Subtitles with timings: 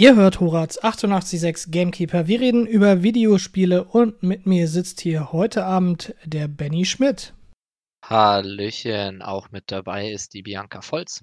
[0.00, 2.26] Ihr hört Horaz 886 Gamekeeper.
[2.26, 7.34] Wir reden über Videospiele und mit mir sitzt hier heute Abend der Benny Schmidt.
[8.06, 11.22] Hallöchen, auch mit dabei ist die Bianca Volz.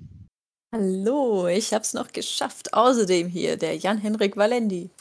[0.71, 2.75] Hallo, ich hab's noch geschafft.
[2.75, 4.91] Außerdem hier der Jan-Henrik Valendi.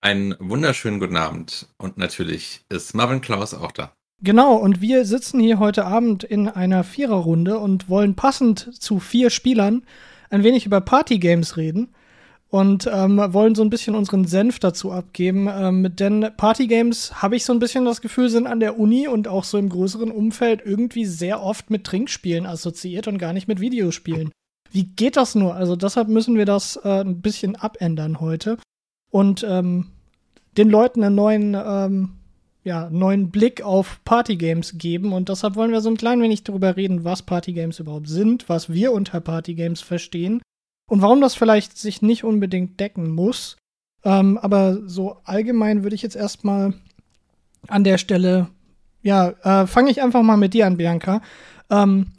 [0.00, 3.92] Einen wunderschönen guten Abend und natürlich ist Marvin Klaus auch da.
[4.22, 9.28] Genau, und wir sitzen hier heute Abend in einer Viererrunde und wollen passend zu vier
[9.28, 9.84] Spielern
[10.30, 11.94] ein wenig über Partygames reden
[12.50, 15.48] und ähm, wollen so ein bisschen unseren Senf dazu abgeben.
[15.50, 19.28] Ähm, denn Partygames, habe ich so ein bisschen das Gefühl, sind an der Uni und
[19.28, 23.60] auch so im größeren Umfeld irgendwie sehr oft mit Trinkspielen assoziiert und gar nicht mit
[23.60, 24.30] Videospielen.
[24.70, 25.54] Wie geht das nur?
[25.54, 28.56] Also deshalb müssen wir das äh, ein bisschen abändern heute
[29.10, 29.88] und ähm,
[30.56, 32.10] den Leuten einen neuen, ähm,
[32.64, 35.12] ja, neuen Blick auf Partygames geben.
[35.12, 38.70] Und deshalb wollen wir so ein klein wenig darüber reden, was Partygames überhaupt sind, was
[38.70, 40.40] wir unter Partygames verstehen
[40.88, 43.56] und warum das vielleicht sich nicht unbedingt decken muss.
[44.04, 46.74] Ähm, aber so allgemein würde ich jetzt erstmal
[47.68, 48.48] an der Stelle,
[49.02, 51.20] ja, äh, fange ich einfach mal mit dir an, Bianca.
[51.70, 52.12] Ähm,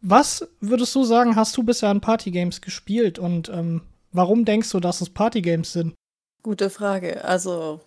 [0.00, 4.80] was würdest du sagen, hast du bisher an Partygames gespielt und ähm, warum denkst du,
[4.80, 5.94] dass es Partygames sind?
[6.42, 7.24] Gute Frage.
[7.24, 7.80] Also,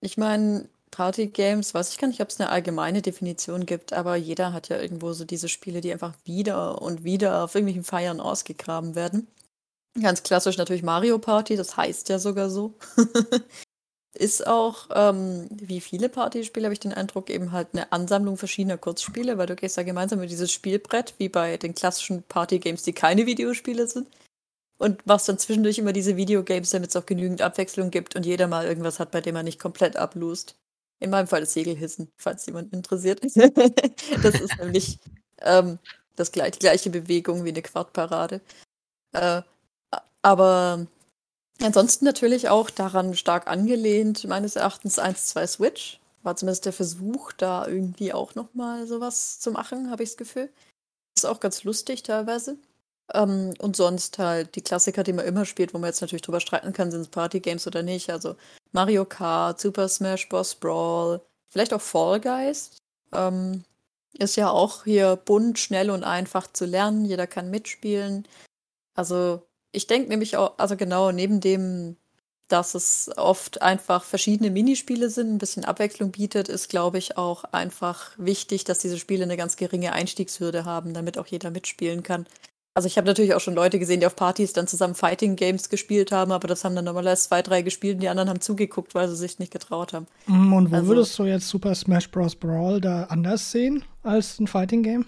[0.00, 4.52] ich meine, Partygames, weiß ich gar nicht, ob es eine allgemeine Definition gibt, aber jeder
[4.52, 8.94] hat ja irgendwo so diese Spiele, die einfach wieder und wieder auf irgendwelchen Feiern ausgegraben
[8.94, 9.28] werden.
[10.00, 12.74] Ganz klassisch natürlich Mario Party, das heißt ja sogar so.
[14.14, 18.78] Ist auch, ähm, wie viele Partyspiele, habe ich den Eindruck, eben halt eine Ansammlung verschiedener
[18.78, 22.94] Kurzspiele, weil du gehst da gemeinsam mit dieses Spielbrett, wie bei den klassischen Partygames, die
[22.94, 24.08] keine Videospiele sind.
[24.78, 28.46] Und machst dann zwischendurch immer diese Videogames, damit es auch genügend Abwechslung gibt und jeder
[28.46, 30.56] mal irgendwas hat, bei dem man nicht komplett ablust.
[31.00, 33.20] In meinem Fall das Segelhissen, falls jemand interessiert.
[34.22, 34.98] das ist nämlich
[35.42, 35.78] ähm,
[36.16, 38.40] das die gleiche Bewegung wie eine Quartparade.
[39.12, 39.42] Äh,
[40.28, 40.86] aber
[41.62, 46.00] ansonsten natürlich auch daran stark angelehnt, meines Erachtens 1-2 Switch.
[46.22, 50.50] War zumindest der Versuch, da irgendwie auch nochmal sowas zu machen, habe ich das Gefühl.
[51.16, 52.58] Ist auch ganz lustig teilweise.
[53.14, 56.40] Ähm, und sonst halt die Klassiker, die man immer spielt, wo man jetzt natürlich drüber
[56.40, 58.10] streiten kann, sind es Partygames oder nicht.
[58.10, 58.36] Also
[58.72, 60.54] Mario Kart, Super Smash Bros.
[60.56, 62.72] Brawl, vielleicht auch Fall Guys.
[63.12, 63.64] Ähm,
[64.12, 67.06] ist ja auch hier bunt, schnell und einfach zu lernen.
[67.06, 68.28] Jeder kann mitspielen.
[68.94, 69.47] Also
[69.78, 71.96] ich denke nämlich auch, also genau, neben dem,
[72.48, 77.44] dass es oft einfach verschiedene Minispiele sind, ein bisschen Abwechslung bietet, ist, glaube ich, auch
[77.44, 82.26] einfach wichtig, dass diese Spiele eine ganz geringe Einstiegshürde haben, damit auch jeder mitspielen kann.
[82.74, 85.68] Also ich habe natürlich auch schon Leute gesehen, die auf Partys dann zusammen Fighting Games
[85.68, 88.96] gespielt haben, aber das haben dann normalerweise zwei, drei gespielt und die anderen haben zugeguckt,
[88.96, 90.06] weil sie sich nicht getraut haben.
[90.26, 92.34] Mm, und wo also, würdest du jetzt Super Smash Bros.
[92.34, 95.06] Brawl da anders sehen als ein Fighting Game?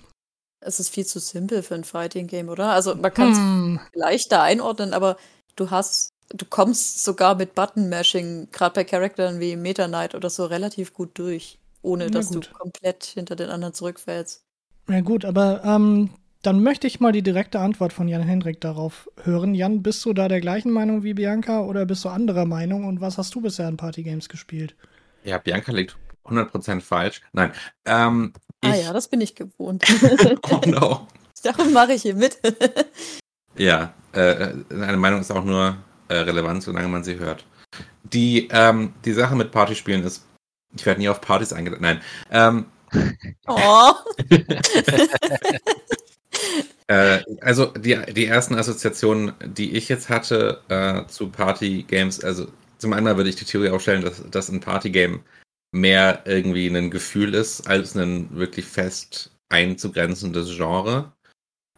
[0.61, 2.71] Es ist viel zu simpel für ein Fighting Game, oder?
[2.71, 3.81] Also man kann es hm.
[3.95, 5.17] leichter einordnen, aber
[5.57, 10.45] du hast, du kommst sogar mit Button-Mashing, gerade bei Charakteren wie Meta Knight oder so,
[10.45, 12.51] relativ gut durch, ohne Na dass gut.
[12.53, 14.43] du komplett hinter den anderen zurückfällst.
[14.87, 16.11] Na gut, aber ähm,
[16.43, 19.55] dann möchte ich mal die direkte Antwort von Jan Hendrik darauf hören.
[19.55, 23.01] Jan, bist du da der gleichen Meinung wie Bianca oder bist du anderer Meinung und
[23.01, 24.75] was hast du bisher in Partygames gespielt?
[25.25, 27.23] Ja, Bianca liegt 100% falsch.
[27.33, 27.53] Nein.
[27.85, 28.33] Ähm,
[28.63, 29.85] ah ja, das bin ich gewohnt.
[30.51, 31.07] oh no.
[31.43, 32.39] Darum mache ich hier mit.
[33.57, 35.77] ja, äh, eine Meinung ist auch nur
[36.09, 37.45] äh, relevant, solange man sie hört.
[38.03, 40.25] Die, ähm, die Sache mit Partyspielen ist,
[40.75, 41.83] ich werde nie auf Partys eingeladen.
[41.83, 42.01] Nein.
[42.31, 42.67] Ähm,
[43.47, 43.93] oh.
[46.89, 52.49] äh, also die, die ersten Assoziationen, die ich jetzt hatte äh, zu Partygames, also
[52.79, 55.21] zum einen würde ich die Theorie aufstellen, dass, dass ein Partygame
[55.73, 61.13] mehr irgendwie ein Gefühl ist, als ein wirklich fest einzugrenzendes Genre.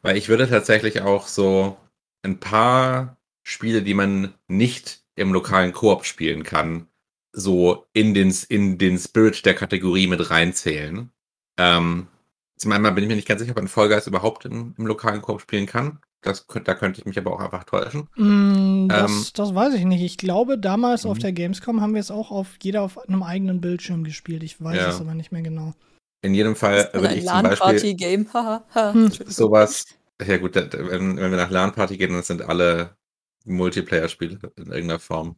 [0.03, 1.77] Weil ich würde tatsächlich auch so
[2.23, 6.89] ein paar Spiele, die man nicht im lokalen Koop spielen kann,
[7.33, 11.11] so in den, in den Spirit der Kategorie mit reinzählen.
[11.59, 12.09] Ähm,
[12.57, 15.23] zum einen bin ich mir nicht ganz sicher, ob ein Vollgeist überhaupt im, im lokalen
[15.23, 16.01] Koop spielen kann.
[16.23, 18.09] Das, da könnte ich mich aber auch einfach täuschen.
[18.15, 20.03] Mm, das, ähm, das, weiß ich nicht.
[20.03, 21.23] Ich glaube, damals auf mhm.
[21.23, 24.45] der Gamescom haben wir es auch auf jeder auf einem eigenen Bildschirm gespielt.
[24.45, 24.89] Ich weiß ja.
[24.89, 25.75] es aber nicht mehr genau.
[26.23, 28.29] In jedem Fall würde ich zum Beispiel Game.
[28.33, 29.11] hm.
[29.27, 29.87] sowas.
[30.25, 32.97] Ja gut, wenn, wenn wir nach LAN-Party gehen, dann sind alle
[33.45, 35.35] Multiplayer-Spiele in irgendeiner Form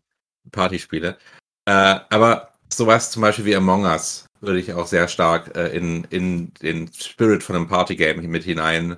[0.52, 1.16] Partyspiele.
[1.64, 6.04] Äh, aber sowas zum Beispiel wie Among Us würde ich auch sehr stark äh, in,
[6.10, 8.96] in den Spirit von einem Partygame mit hinein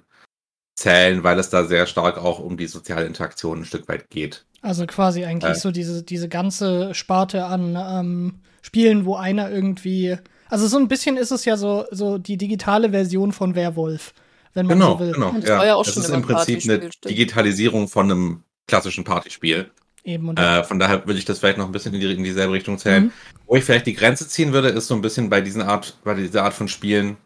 [0.76, 4.44] zählen, weil es da sehr stark auch um die soziale Interaktion ein Stück weit geht.
[4.62, 10.16] Also quasi eigentlich äh, so diese, diese ganze Sparte an ähm, Spielen, wo einer irgendwie.
[10.48, 14.12] Also so ein bisschen ist es ja so, so die digitale Version von Werwolf,
[14.54, 15.12] wenn man genau, so will.
[15.12, 15.64] Genau, das, ja.
[15.64, 19.70] ja das ist im Prinzip eine Digitalisierung von einem klassischen Partyspiel.
[20.04, 20.28] Eben.
[20.28, 22.52] Und Äh, von daher würde ich das vielleicht noch ein bisschen in, die, in dieselbe
[22.52, 23.04] Richtung zählen.
[23.04, 23.12] Mhm.
[23.46, 26.14] Wo ich vielleicht die Grenze ziehen würde, ist so ein bisschen bei diesen Art, bei
[26.14, 27.16] dieser Art von Spielen,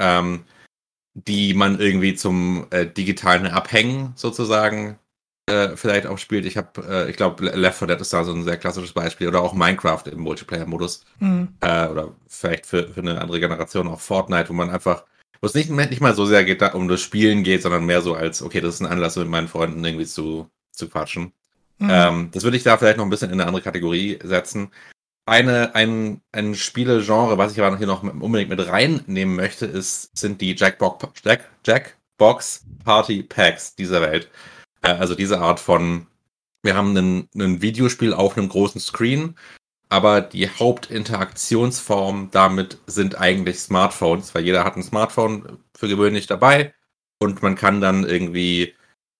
[0.00, 0.44] ähm,
[1.14, 4.98] die man irgendwie zum äh, digitalen Abhängen sozusagen
[5.46, 6.46] äh, vielleicht auch spielt.
[6.46, 9.28] Ich habe, äh, ich glaube, Left 4 Dead ist da so ein sehr klassisches Beispiel
[9.28, 11.48] oder auch Minecraft im Multiplayer-Modus Mhm.
[11.60, 15.04] äh, oder vielleicht für, für eine andere Generation auch Fortnite, wo man einfach,
[15.40, 18.00] wo es nicht, nicht mal so sehr geht, da, um das Spielen geht, sondern mehr
[18.02, 21.32] so als, okay, das ist ein Anlass, mit meinen Freunden irgendwie zu, zu quatschen.
[21.78, 21.88] Mhm.
[21.90, 24.70] Ähm, das würde ich da vielleicht noch ein bisschen in eine andere Kategorie setzen.
[25.26, 30.40] Eine, ein, ein Spielegenre, was ich aber hier noch unbedingt mit reinnehmen möchte, ist, sind
[30.40, 34.30] die Jackbox, Jack, Jackbox Party Packs dieser Welt.
[34.82, 36.06] Äh, also diese Art von,
[36.62, 39.34] wir haben ein Videospiel auf einem großen Screen,
[39.88, 46.74] aber die Hauptinteraktionsform damit sind eigentlich Smartphones, weil jeder hat ein Smartphone für gewöhnlich dabei
[47.18, 48.74] und man kann dann irgendwie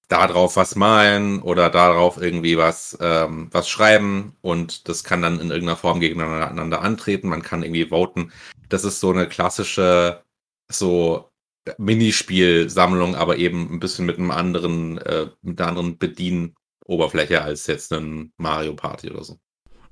[0.08, 5.50] darauf was malen oder darauf irgendwie was, ähm, was schreiben und das kann dann in
[5.50, 7.28] irgendeiner Form gegeneinander antreten.
[7.28, 8.32] Man kann irgendwie voten.
[8.68, 10.22] Das ist so eine klassische,
[10.70, 11.30] so
[11.78, 17.92] Minispielsammlung, aber eben ein bisschen mit einem anderen, äh, mit einer anderen Bedienoberfläche als jetzt
[17.92, 19.38] ein Mario Party oder so.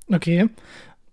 [0.08, 0.48] Okay.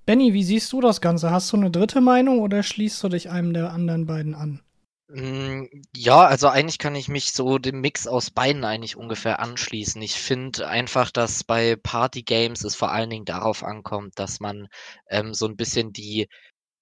[0.05, 1.31] Benny, wie siehst du das Ganze?
[1.31, 4.61] Hast du eine dritte Meinung oder schließt du dich einem der anderen beiden an?
[5.11, 5.65] Mm,
[5.95, 10.01] Ja, also eigentlich kann ich mich so dem Mix aus beiden eigentlich ungefähr anschließen.
[10.01, 14.67] Ich finde einfach, dass bei Party-Games es vor allen Dingen darauf ankommt, dass man
[15.09, 16.27] ähm, so ein bisschen die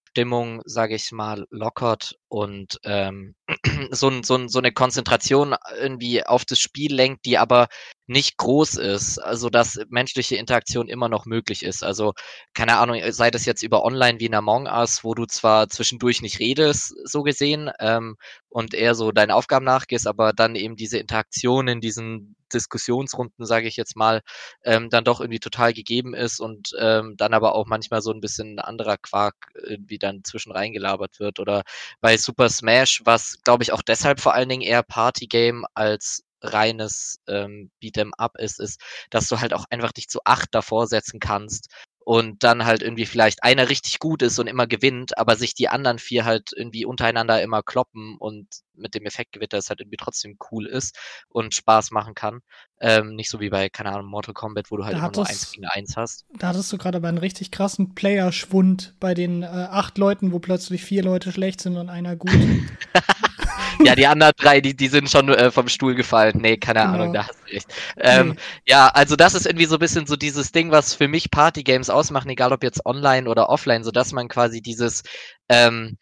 [0.09, 3.35] Stimmung, sage ich mal, lockert und ähm,
[3.91, 7.68] so, so, so eine Konzentration irgendwie auf das Spiel lenkt, die aber
[8.07, 11.83] nicht groß ist, also dass menschliche Interaktion immer noch möglich ist.
[11.83, 12.13] Also
[12.53, 16.21] keine Ahnung, sei das jetzt über Online wie in Among Us, wo du zwar zwischendurch
[16.21, 18.15] nicht redest, so gesehen, ähm,
[18.50, 23.68] und eher so deinen Aufgaben nachgehst, aber dann eben diese Interaktion in diesen Diskussionsrunden, sage
[23.68, 24.21] ich jetzt mal,
[24.63, 28.19] ähm, dann doch irgendwie total gegeben ist und ähm, dann aber auch manchmal so ein
[28.19, 31.39] bisschen anderer Quark irgendwie dann zwischen reingelabert wird.
[31.39, 31.63] Oder
[32.01, 37.19] bei Super Smash, was glaube ich auch deshalb vor allen Dingen eher Partygame als reines
[37.28, 38.80] ähm, Beat'em Up ist, ist,
[39.10, 41.69] dass du halt auch einfach dich zu acht davor setzen kannst
[42.07, 45.68] und dann halt irgendwie vielleicht einer richtig gut ist und immer gewinnt, aber sich die
[45.68, 50.38] anderen vier halt irgendwie untereinander immer kloppen und mit dem Effektgewitter es halt irgendwie trotzdem
[50.50, 52.39] cool ist und Spaß machen kann.
[52.80, 55.27] Ähm, nicht so wie bei, keine Ahnung, Mortal Kombat, wo du halt Da immer nur
[55.27, 56.25] eins gegen eins hast.
[56.38, 60.39] Da hattest du gerade aber einen richtig krassen Playerschwund bei den äh, acht Leuten, wo
[60.39, 62.31] plötzlich vier Leute schlecht sind und einer gut.
[63.83, 66.38] Ja, die anderen drei, die, die sind schon äh, vom Stuhl gefallen.
[66.41, 66.94] Nee, keine Genau.
[66.94, 67.71] Ahnung, da hast du recht.
[67.97, 68.39] Ähm, Nee.
[68.65, 71.89] Ja, also das ist irgendwie so ein bisschen so dieses Ding, was für mich Partygames
[71.89, 75.03] ausmachen, egal ob jetzt online oder offline, so dass man quasi dieses,
[75.50, 75.97] ähm,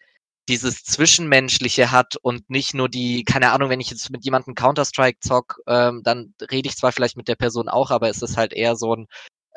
[0.50, 5.20] dieses Zwischenmenschliche hat und nicht nur die, keine Ahnung, wenn ich jetzt mit jemandem Counter-Strike
[5.22, 8.54] zock, ähm, dann rede ich zwar vielleicht mit der Person auch, aber es ist halt
[8.54, 9.08] eher so ein,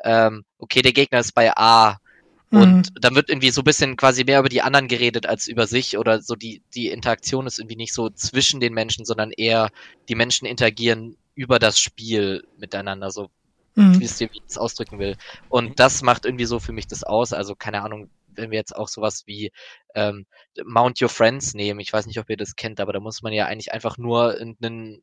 [0.03, 1.97] ähm, okay, der Gegner ist bei A,
[2.51, 2.89] Mhm.
[2.89, 5.67] und dann wird irgendwie so ein bisschen quasi mehr über die anderen geredet als über
[5.67, 9.69] sich oder so die, die Interaktion ist irgendwie nicht so zwischen den Menschen, sondern eher
[10.09, 13.29] die Menschen interagieren über das Spiel miteinander, so
[13.75, 13.99] Mhm.
[13.99, 15.15] wisst ihr, wie ich das ausdrücken will.
[15.47, 17.33] Und das macht irgendwie so für mich das aus.
[17.33, 19.51] Also keine Ahnung, wenn wir jetzt auch sowas wie
[19.95, 20.25] ähm,
[20.65, 23.33] Mount Your Friends nehmen, ich weiß nicht, ob ihr das kennt, aber da muss man
[23.33, 25.01] ja eigentlich einfach nur einen,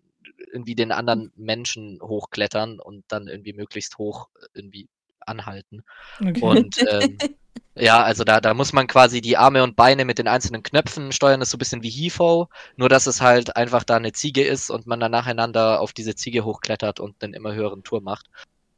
[0.53, 4.89] irgendwie den anderen Menschen hochklettern und dann irgendwie möglichst hoch irgendwie
[5.27, 5.85] anhalten.
[6.21, 6.41] Okay.
[6.41, 7.19] Und ähm,
[7.75, 11.13] ja, also da, da muss man quasi die Arme und Beine mit den einzelnen Knöpfen
[11.13, 11.41] steuern.
[11.41, 14.45] Das ist so ein bisschen wie HIFO, nur dass es halt einfach da eine Ziege
[14.45, 18.27] ist und man dann nacheinander auf diese Ziege hochklettert und einen immer höheren Tour macht.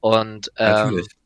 [0.00, 1.17] Und ähm, Natürlich.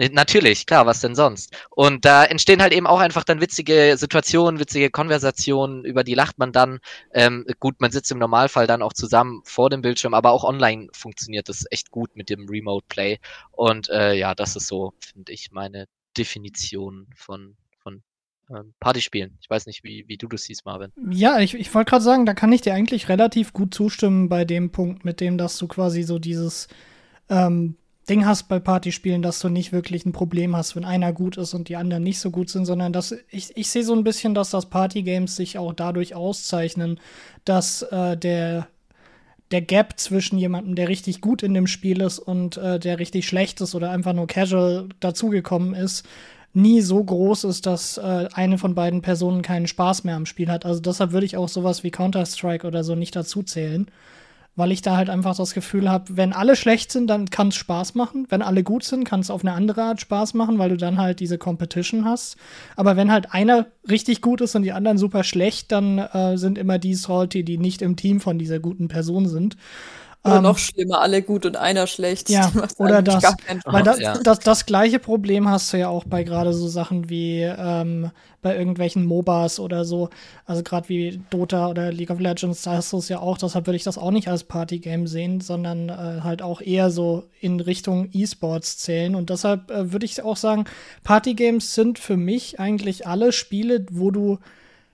[0.00, 1.54] Äh, Natürlich, klar, was denn sonst?
[1.70, 6.38] Und da entstehen halt eben auch einfach dann witzige Situationen, witzige Konversationen, über die lacht
[6.38, 6.80] man dann.
[7.12, 10.88] Ähm, gut, man sitzt im Normalfall dann auch zusammen vor dem Bildschirm, aber auch online
[10.92, 13.18] funktioniert das echt gut mit dem Remote Play.
[13.52, 17.56] Und äh, ja, das ist so, finde ich, meine Definition von,
[18.50, 19.38] ähm, Partyspielen.
[19.40, 20.92] Ich weiß nicht, wie, wie du das siehst, Marvin.
[21.10, 24.44] Ja, ich, ich wollte gerade sagen, da kann ich dir eigentlich relativ gut zustimmen bei
[24.44, 26.68] dem Punkt, mit dem, dass du quasi so dieses
[27.28, 27.76] ähm,
[28.10, 31.54] Ding hast bei Partyspielen, dass du nicht wirklich ein Problem hast, wenn einer gut ist
[31.54, 34.34] und die anderen nicht so gut sind, sondern dass ich, ich sehe so ein bisschen,
[34.34, 36.98] dass das Partygames sich auch dadurch auszeichnen,
[37.44, 38.66] dass äh, der
[39.50, 43.26] der Gap zwischen jemandem, der richtig gut in dem Spiel ist und äh, der richtig
[43.26, 46.06] schlecht ist oder einfach nur casual dazugekommen ist,
[46.52, 50.50] nie so groß ist, dass äh, eine von beiden Personen keinen Spaß mehr am Spiel
[50.50, 50.64] hat.
[50.66, 53.86] Also deshalb würde ich auch sowas wie Counter-Strike oder so nicht dazu zählen.
[54.60, 57.54] Weil ich da halt einfach das Gefühl habe, wenn alle schlecht sind, dann kann es
[57.54, 58.26] Spaß machen.
[58.28, 60.98] Wenn alle gut sind, kann es auf eine andere Art Spaß machen, weil du dann
[60.98, 62.36] halt diese Competition hast.
[62.76, 66.58] Aber wenn halt einer richtig gut ist und die anderen super schlecht, dann äh, sind
[66.58, 69.56] immer die salty, die nicht im Team von dieser guten Person sind.
[70.22, 72.28] Oder Ähm, noch schlimmer, alle gut und einer schlecht.
[72.28, 73.24] Ja, oder das.
[73.64, 74.18] Weil das, Ja.
[74.18, 78.10] das, das gleiche Problem hast du ja auch bei gerade so Sachen wie ähm,
[78.42, 80.10] bei irgendwelchen MOBAs oder so.
[80.44, 83.38] Also gerade wie Dota oder League of Legends, da hast du es ja auch.
[83.38, 87.24] Deshalb würde ich das auch nicht als Partygame sehen, sondern äh, halt auch eher so
[87.40, 89.14] in Richtung E-Sports zählen.
[89.14, 90.64] Und deshalb äh, würde ich auch sagen,
[91.02, 94.38] Partygames sind für mich eigentlich alle Spiele, wo du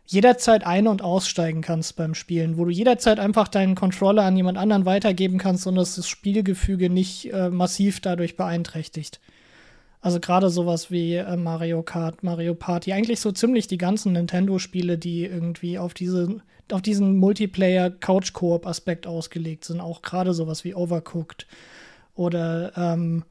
[0.06, 4.58] jederzeit ein- und aussteigen kannst beim Spielen, wo du jederzeit einfach deinen Controller an jemand
[4.58, 9.20] anderen weitergeben kannst und dass das Spielgefüge nicht äh, massiv dadurch beeinträchtigt.
[10.00, 14.98] Also gerade sowas wie äh, Mario Kart, Mario Party, eigentlich so ziemlich die ganzen Nintendo-Spiele,
[14.98, 16.40] die irgendwie auf diese
[16.72, 21.46] auf diesen Multiplayer-Couch-Koop-Aspekt ausgelegt sind, auch gerade sowas wie Overcooked
[22.16, 23.24] oder ähm,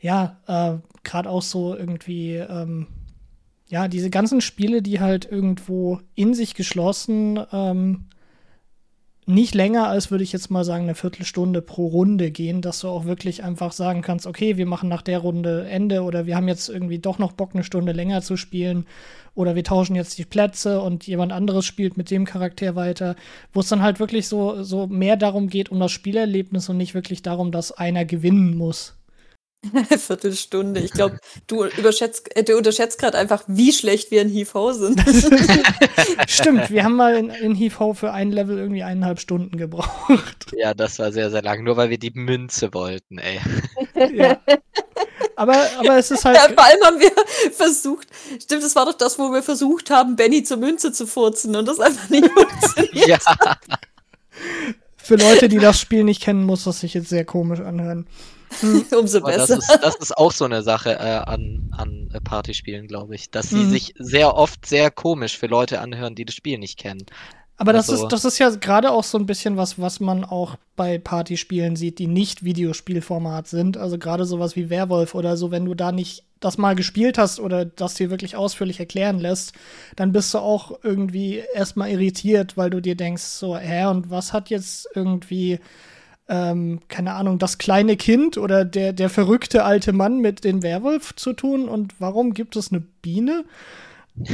[0.00, 2.88] ja, äh, gerade auch so irgendwie ähm,
[3.70, 8.06] ja, diese ganzen Spiele, die halt irgendwo in sich geschlossen ähm,
[9.26, 12.88] nicht länger als, würde ich jetzt mal sagen, eine Viertelstunde pro Runde gehen, dass du
[12.88, 16.48] auch wirklich einfach sagen kannst, okay, wir machen nach der Runde Ende oder wir haben
[16.48, 18.86] jetzt irgendwie doch noch Bock, eine Stunde länger zu spielen
[19.36, 23.14] oder wir tauschen jetzt die Plätze und jemand anderes spielt mit dem Charakter weiter,
[23.52, 26.94] wo es dann halt wirklich so, so mehr darum geht, um das Spielerlebnis und nicht
[26.94, 28.96] wirklich darum, dass einer gewinnen muss.
[29.98, 30.80] Viertelstunde.
[30.80, 35.00] Ich glaube, du überschätzt, äh, du unterschätzt gerade einfach, wie schlecht wir in HIV sind.
[36.26, 40.46] Stimmt, wir haben mal in, in HIV für ein Level irgendwie eineinhalb Stunden gebraucht.
[40.56, 41.62] Ja, das war sehr, sehr lang.
[41.62, 43.40] Nur weil wir die Münze wollten, ey.
[44.14, 44.40] ja.
[45.36, 46.36] Aber, aber es ist halt.
[46.36, 47.12] Ja, vor allem haben wir
[47.52, 48.08] versucht,
[48.42, 51.66] stimmt, das war doch das, wo wir versucht haben, Benny zur Münze zu furzen und
[51.66, 53.06] das einfach nicht funktioniert.
[53.08, 53.18] Ja,
[54.96, 58.06] Für Leute, die das Spiel nicht kennen, muss das sich jetzt sehr komisch anhören.
[58.98, 59.58] Umso aber das besser.
[59.58, 63.30] ist, das ist auch so eine Sache äh, an, an äh, Partyspielen, glaube ich.
[63.30, 63.70] Dass sie Mhm.
[63.70, 67.04] sich sehr oft sehr komisch für Leute anhören, die das Spiel nicht kennen.
[67.56, 70.24] Aber das, Also- ist, das ist ja gerade auch so ein bisschen was, was man
[70.24, 73.76] auch bei Partyspielen sieht, die nicht Videospielformat sind.
[73.76, 77.38] Also gerade sowas wie Werwolf oder so, wenn du da nicht das mal gespielt hast
[77.38, 79.52] oder das dir wirklich ausführlich erklären lässt,
[79.96, 84.32] dann bist du auch irgendwie erstmal irritiert, weil du dir denkst, so, hä, und was
[84.32, 85.60] hat jetzt irgendwie,
[86.30, 91.14] ähm, keine Ahnung, das kleine Kind oder der, der verrückte alte Mann mit dem Werwolf
[91.16, 93.44] zu tun und warum gibt es eine Biene?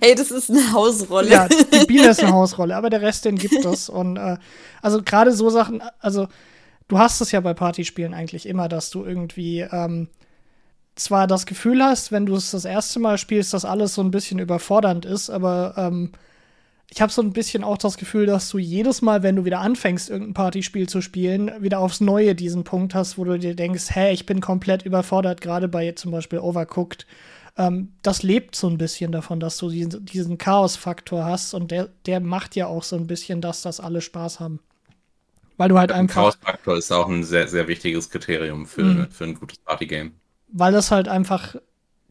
[0.00, 1.30] Hey, das ist eine Hausrolle.
[1.30, 3.88] Ja, die Biene ist eine Hausrolle, aber der Rest, den gibt es.
[3.88, 4.36] Und äh,
[4.82, 6.28] also gerade so Sachen, also
[6.88, 10.08] du hast es ja bei Partyspielen eigentlich immer, dass du irgendwie ähm,
[10.96, 14.10] zwar das Gefühl hast, wenn du es das erste Mal spielst, dass alles so ein
[14.10, 16.12] bisschen überfordernd ist, aber ähm,
[16.94, 19.60] ich habe so ein bisschen auch das Gefühl, dass du jedes Mal, wenn du wieder
[19.60, 23.86] anfängst, irgendein Partyspiel zu spielen, wieder aufs Neue diesen Punkt hast, wo du dir denkst,
[23.94, 27.06] hä, ich bin komplett überfordert, gerade bei zum Beispiel Overcooked.
[27.56, 31.88] Ähm, das lebt so ein bisschen davon, dass du diesen, diesen Chaos-Faktor hast und der,
[32.06, 34.60] der macht ja auch so ein bisschen, dass das alle Spaß haben.
[35.56, 39.10] Weil du halt Ein einfach, Chaos-Faktor ist auch ein sehr, sehr wichtiges Kriterium für, Mhm.
[39.10, 40.12] für ein gutes Partygame.
[40.48, 41.56] weil das halt einfach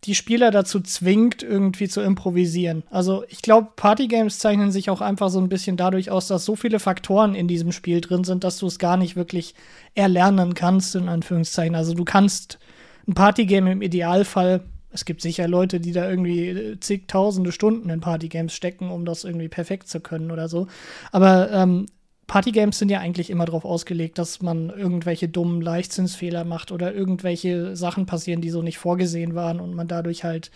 [0.05, 2.83] die Spieler dazu zwingt, irgendwie zu improvisieren.
[2.89, 6.55] Also ich glaube, Partygames zeichnen sich auch einfach so ein bisschen dadurch aus, dass so
[6.55, 9.55] viele Faktoren in diesem Spiel drin sind, dass du es gar nicht wirklich
[9.95, 11.75] erlernen kannst, in Anführungszeichen.
[11.75, 12.59] Also du kannst
[13.07, 14.61] ein Partygame im Idealfall,
[14.93, 19.23] es gibt sicher Leute, die da irgendwie äh, zigtausende Stunden in Partygames stecken, um das
[19.23, 20.67] irgendwie perfekt zu können oder so.
[21.11, 21.87] Aber ähm,
[22.27, 27.75] Partygames sind ja eigentlich immer darauf ausgelegt, dass man irgendwelche dummen Leichtsinnsfehler macht oder irgendwelche
[27.75, 30.51] Sachen passieren, die so nicht vorgesehen waren und man dadurch halt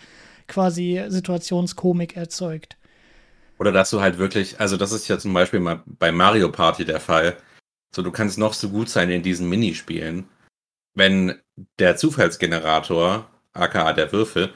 [0.46, 2.76] quasi Situationskomik erzeugt.
[3.58, 6.84] Oder dass du halt wirklich, also das ist ja zum Beispiel mal bei Mario Party
[6.84, 7.36] der Fall.
[7.94, 10.28] So, du kannst noch so gut sein in diesen Minispielen.
[10.94, 11.34] Wenn
[11.78, 14.54] der Zufallsgenerator, aka der Würfel,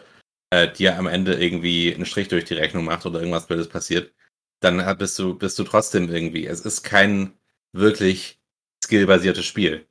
[0.50, 4.12] äh, dir am Ende irgendwie einen Strich durch die Rechnung macht oder irgendwas Blödes passiert,
[4.64, 6.47] dann bist du, bist du trotzdem irgendwie.
[6.47, 7.33] Es ist kein
[7.73, 8.40] wirklich
[8.85, 9.87] skillbasiertes Spiel.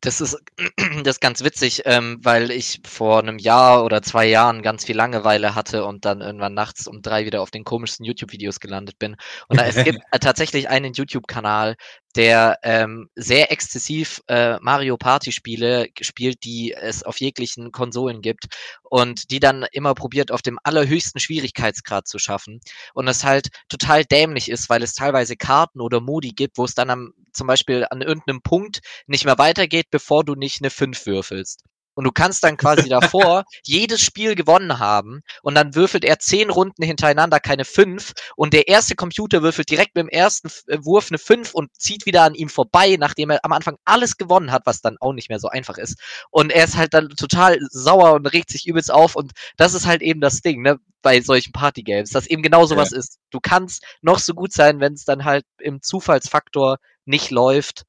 [0.00, 0.38] Das ist,
[1.04, 4.96] das ist ganz witzig, ähm, weil ich vor einem Jahr oder zwei Jahren ganz viel
[4.96, 9.16] Langeweile hatte und dann irgendwann nachts um drei wieder auf den komischsten YouTube-Videos gelandet bin.
[9.48, 11.76] Und da, es gibt tatsächlich einen YouTube-Kanal,
[12.14, 18.46] der ähm, sehr exzessiv äh, Mario Party-Spiele spielt, die es auf jeglichen Konsolen gibt
[18.82, 22.60] und die dann immer probiert, auf dem allerhöchsten Schwierigkeitsgrad zu schaffen.
[22.94, 26.74] Und es halt total dämlich ist, weil es teilweise Karten oder Modi gibt, wo es
[26.74, 31.06] dann am, zum Beispiel an irgendeinem Punkt nicht mehr weitergeht, bevor du nicht eine 5
[31.06, 31.64] würfelst.
[31.94, 36.50] Und du kannst dann quasi davor jedes Spiel gewonnen haben und dann würfelt er zehn
[36.50, 41.08] Runden hintereinander keine 5 und der erste Computer würfelt direkt mit dem ersten äh, Wurf
[41.10, 44.62] eine 5 und zieht wieder an ihm vorbei, nachdem er am Anfang alles gewonnen hat,
[44.64, 45.98] was dann auch nicht mehr so einfach ist.
[46.30, 49.86] Und er ist halt dann total sauer und regt sich übelst auf und das ist
[49.86, 53.18] halt eben das Ding, ne, bei solchen Partygames, dass eben genau sowas ist.
[53.30, 57.82] Du kannst noch so gut sein, wenn es dann halt im Zufallsfaktor nicht läuft,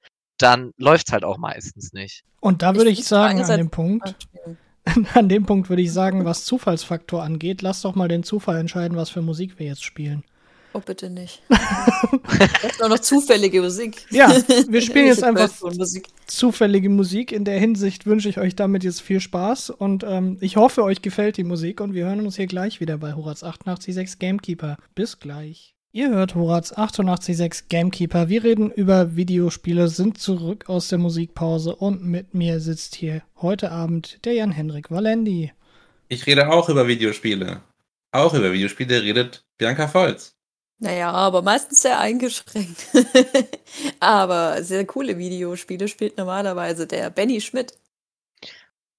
[0.43, 2.23] dann läuft's halt auch meistens nicht.
[2.39, 4.15] Und da würde ich, Ich sagen, an dem Punkt,
[5.13, 8.97] an dem Punkt würde ich sagen, was Zufallsfaktor angeht, lass doch mal den Zufall entscheiden,
[8.97, 10.23] was für Musik wir jetzt spielen.
[10.75, 11.43] Oh, bitte nicht.
[11.49, 14.07] das ist auch noch zufällige Musik.
[14.09, 14.29] Ja,
[14.67, 16.07] wir spielen jetzt einfach Quelltonmusik.
[16.25, 17.31] zufällige Musik.
[17.31, 21.03] In der Hinsicht wünsche ich euch damit jetzt viel Spaß und ähm, ich hoffe, euch
[21.03, 24.77] gefällt die Musik und wir hören uns hier gleich wieder bei Horaz 886 Gamekeeper.
[24.95, 25.72] Bis gleich.
[25.95, 28.27] Ihr hört Horaz 886 Gamekeeper.
[28.27, 33.71] Wir reden über Videospiele, sind zurück aus der Musikpause und mit mir sitzt hier heute
[33.71, 35.53] Abend der Jan-Henrik Valendi.
[36.07, 37.61] Ich rede auch über Videospiele.
[38.11, 40.33] Auch über Videospiele redet Bianca Volz.
[40.79, 42.87] Naja, aber meistens sehr eingeschränkt.
[43.99, 47.77] aber sehr coole Videospiele spielt normalerweise der Benny Schmidt.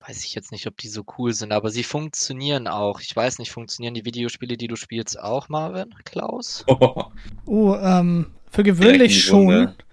[0.06, 3.00] Weiß ich jetzt nicht, ob die so cool sind, aber sie funktionieren auch.
[3.00, 5.94] Ich weiß nicht, funktionieren die Videospiele, die du spielst, auch, Marvin?
[6.04, 6.64] Klaus?
[7.46, 9.46] Oh, ähm, für gewöhnlich schon.
[9.46, 9.75] Runde.
[9.78, 9.84] die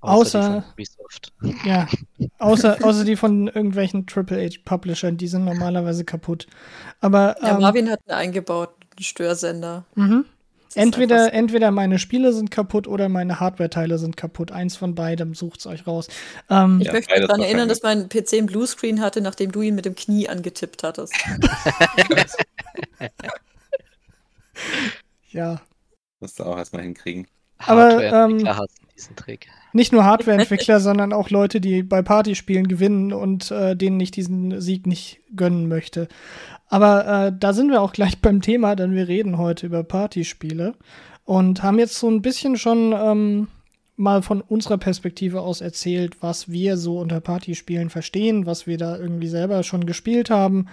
[0.00, 1.32] Außer, von Ubisoft.
[1.64, 1.86] ja,
[2.38, 6.46] außer, außer die von irgendwelchen Triple-H-Publishern, die sind normalerweise kaputt.
[7.00, 9.84] Aber Ja, ähm, Marvin hat einen eingebauten Störsender.
[9.94, 10.24] mhm.
[10.74, 14.52] Entweder, entweder meine Spiele sind kaputt oder meine Hardware-Teile sind kaputt.
[14.52, 16.08] Eins von beidem, sucht's euch raus.
[16.50, 19.62] Ähm, Ich Ja, möchte beides daran erinnern, dass mein PC einen Bluescreen hatte, nachdem du
[19.62, 21.14] ihn mit dem Knie angetippt hattest.
[25.30, 25.60] ja.
[26.20, 27.26] Musst du auch erstmal hinkriegen.
[27.58, 29.48] Aber, ähm, hassen diesen Trick.
[29.72, 34.60] Nicht nur Hardware-Entwickler, sondern auch Leute, die bei Partyspielen gewinnen und äh, denen ich diesen
[34.60, 36.08] Sieg nicht gönnen möchte.
[36.72, 40.72] Aber äh, da sind wir auch gleich beim Thema, denn wir reden heute über Partyspiele
[41.24, 43.48] und haben jetzt so ein bisschen schon ähm,
[43.96, 48.96] mal von unserer Perspektive aus erzählt, was wir so unter Partyspielen verstehen, was wir da
[48.96, 50.68] irgendwie selber schon gespielt haben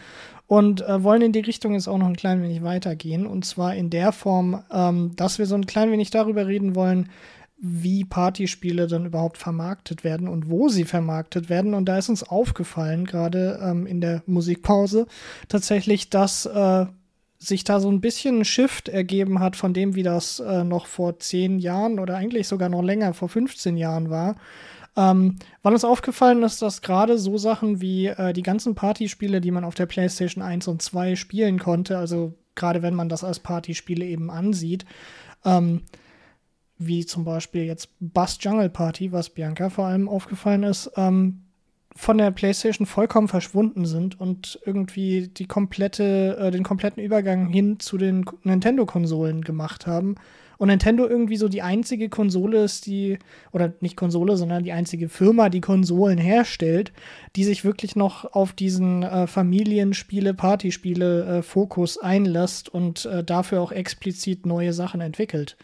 [0.48, 3.28] und äh, wollen in die Richtung jetzt auch noch ein klein wenig weitergehen.
[3.28, 7.10] Und zwar in der Form, ähm, dass wir so ein klein wenig darüber reden wollen,
[7.62, 11.74] wie Partyspiele dann überhaupt vermarktet werden und wo sie vermarktet werden.
[11.74, 15.08] Und da ist uns aufgefallen, gerade ähm, in der Musikpause,
[15.50, 16.86] tatsächlich, dass äh,
[17.38, 20.88] sich da so ein bisschen ein Shift ergeben hat von dem, wie das äh, noch
[20.88, 24.36] vor zehn Jahren oder eigentlich sogar noch länger, vor 15 Jahren war.
[24.95, 29.52] Ähm, weil uns aufgefallen ist, dass gerade so Sachen wie äh, die ganzen Partyspiele, die
[29.52, 33.39] man auf der PlayStation 1 und 2 spielen konnte, also gerade wenn man das als
[33.39, 34.86] Partyspiele eben ansieht,
[35.45, 35.84] ähm,
[36.80, 41.42] wie zum Beispiel jetzt Bass Jungle Party, was Bianca vor allem aufgefallen ist, ähm,
[41.96, 47.80] von der PlayStation vollkommen verschwunden sind und irgendwie die komplette, äh, den kompletten Übergang hin
[47.80, 50.15] zu den Nintendo-Konsolen gemacht haben.
[50.58, 53.18] Und Nintendo irgendwie so die einzige Konsole ist, die,
[53.54, 56.92] oder nicht Konsole, sondern die einzige Firma, die Konsolen herstellt,
[57.36, 64.46] die sich wirklich noch auf diesen äh, Familienspiele, Partyspiele-Fokus einlässt und äh, dafür auch explizit
[64.46, 65.58] neue Sachen entwickelt.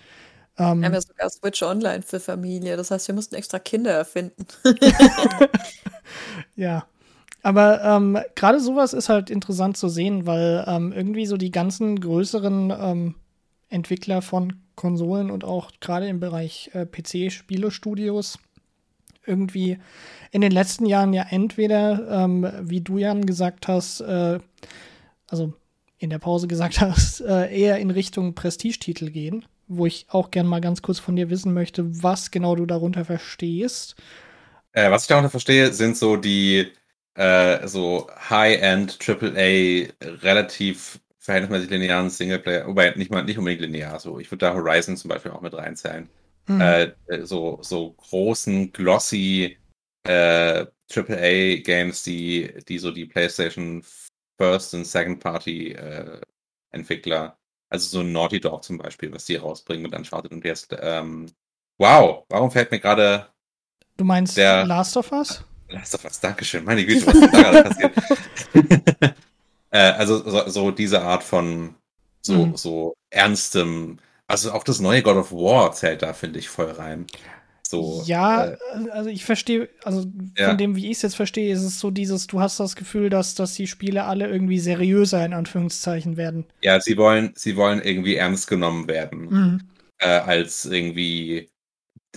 [0.57, 2.77] Ähm, Wir haben ja sogar Switch Online für Familie.
[2.77, 4.45] Das heißt, wir mussten extra Kinder erfinden.
[6.55, 6.87] Ja.
[7.41, 11.99] Aber ähm, gerade sowas ist halt interessant zu sehen, weil ähm, irgendwie so die ganzen
[11.99, 13.15] größeren ähm,
[13.69, 18.39] Entwickler von Konsolen und auch gerade im Bereich äh, PC-Spielestudios
[19.27, 19.77] irgendwie
[20.31, 24.39] in den letzten Jahren ja entweder, ähm, wie du Jan gesagt hast, äh,
[25.27, 25.53] also
[25.99, 30.47] in der Pause gesagt hast, äh, eher in Richtung Prestigetitel gehen, wo ich auch gern
[30.47, 33.95] mal ganz kurz von dir wissen möchte, was genau du darunter verstehst.
[34.71, 36.71] Äh, was ich darunter verstehe, sind so die
[37.15, 43.99] äh, so High-End AAA relativ verhältnismäßig linearen Singleplayer, wobei nicht mal nicht unbedingt linear.
[43.99, 46.09] So, ich würde da Horizon zum Beispiel auch mit reinzählen.
[46.47, 46.61] Mhm.
[46.61, 46.91] Äh,
[47.23, 49.57] so so großen glossy
[50.03, 53.83] äh, AAA Games, die die so die PlayStation
[54.37, 56.21] First und Second Party äh,
[56.71, 57.37] Entwickler,
[57.75, 61.27] also so Naughty Dog zum Beispiel, was die rausbringen mit Uncharted und jetzt ähm,
[61.77, 63.27] Wow, warum fällt mir gerade
[63.97, 65.43] Du meinst der- Last of Us?
[65.69, 66.63] Last of Us, Dankeschön.
[66.63, 67.93] Meine Güte, was ist da gerade passiert?
[69.71, 71.75] äh, also so, so diese Art von
[72.21, 72.55] so, Mhm.
[72.57, 77.05] so ernstem, also auch das neue God of War zählt da, finde ich, voll rein.
[77.83, 78.57] So, ja, äh,
[78.91, 80.05] also ich verstehe, also
[80.37, 80.49] Ja.
[80.49, 83.09] von dem, wie ich es jetzt verstehe, ist es so dieses, du hast das Gefühl,
[83.09, 86.45] dass, dass die Spiele alle irgendwie seriöser in Anführungszeichen werden.
[86.61, 89.61] ja, sie wollen, sie wollen irgendwie ernst genommen werden, Mhm.
[89.99, 91.49] äh, als irgendwie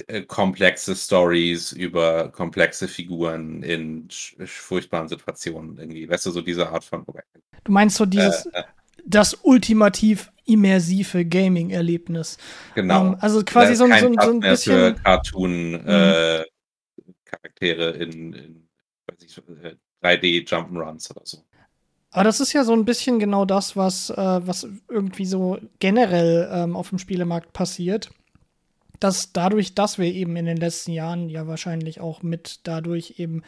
[0.06, 4.08] äh, komplexe Stories über komplexe Figuren in
[4.44, 6.08] furchtbaren Situationen irgendwie.
[6.08, 7.04] Weißt du, so diese Art von
[7.64, 8.64] Du meinst so dieses, Äh, äh,
[9.06, 12.38] das ultimativ immersive Gaming-Erlebnis.
[12.74, 13.08] genau.
[13.08, 14.74] Ähm, also quasi so, so, so ein bisschen.
[14.74, 16.44] für Cartoon äh,
[17.24, 18.68] Charaktere in, in
[19.22, 21.44] ich, äh, 3D Jump'n'Runs oder so.
[22.10, 26.48] Aber das ist ja so ein bisschen genau das, was, äh, was irgendwie so generell
[26.50, 28.10] ähm, auf dem Spielemarkt passiert.
[29.00, 33.42] dass dadurch, dass wir eben in den letzten Jahren ja wahrscheinlich auch mit dadurch eben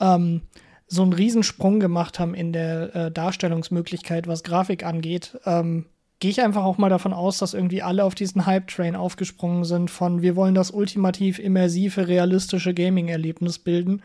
[0.00, 0.42] ähm,
[0.86, 5.86] so einen Riesensprung gemacht haben in der äh, Darstellungsmöglichkeit, was Grafik angeht, ähm,
[6.20, 9.90] gehe ich einfach auch mal davon aus, dass irgendwie alle auf diesen Hype-Train aufgesprungen sind
[9.90, 14.02] von wir wollen das ultimativ immersive, realistische Gaming-Erlebnis bilden,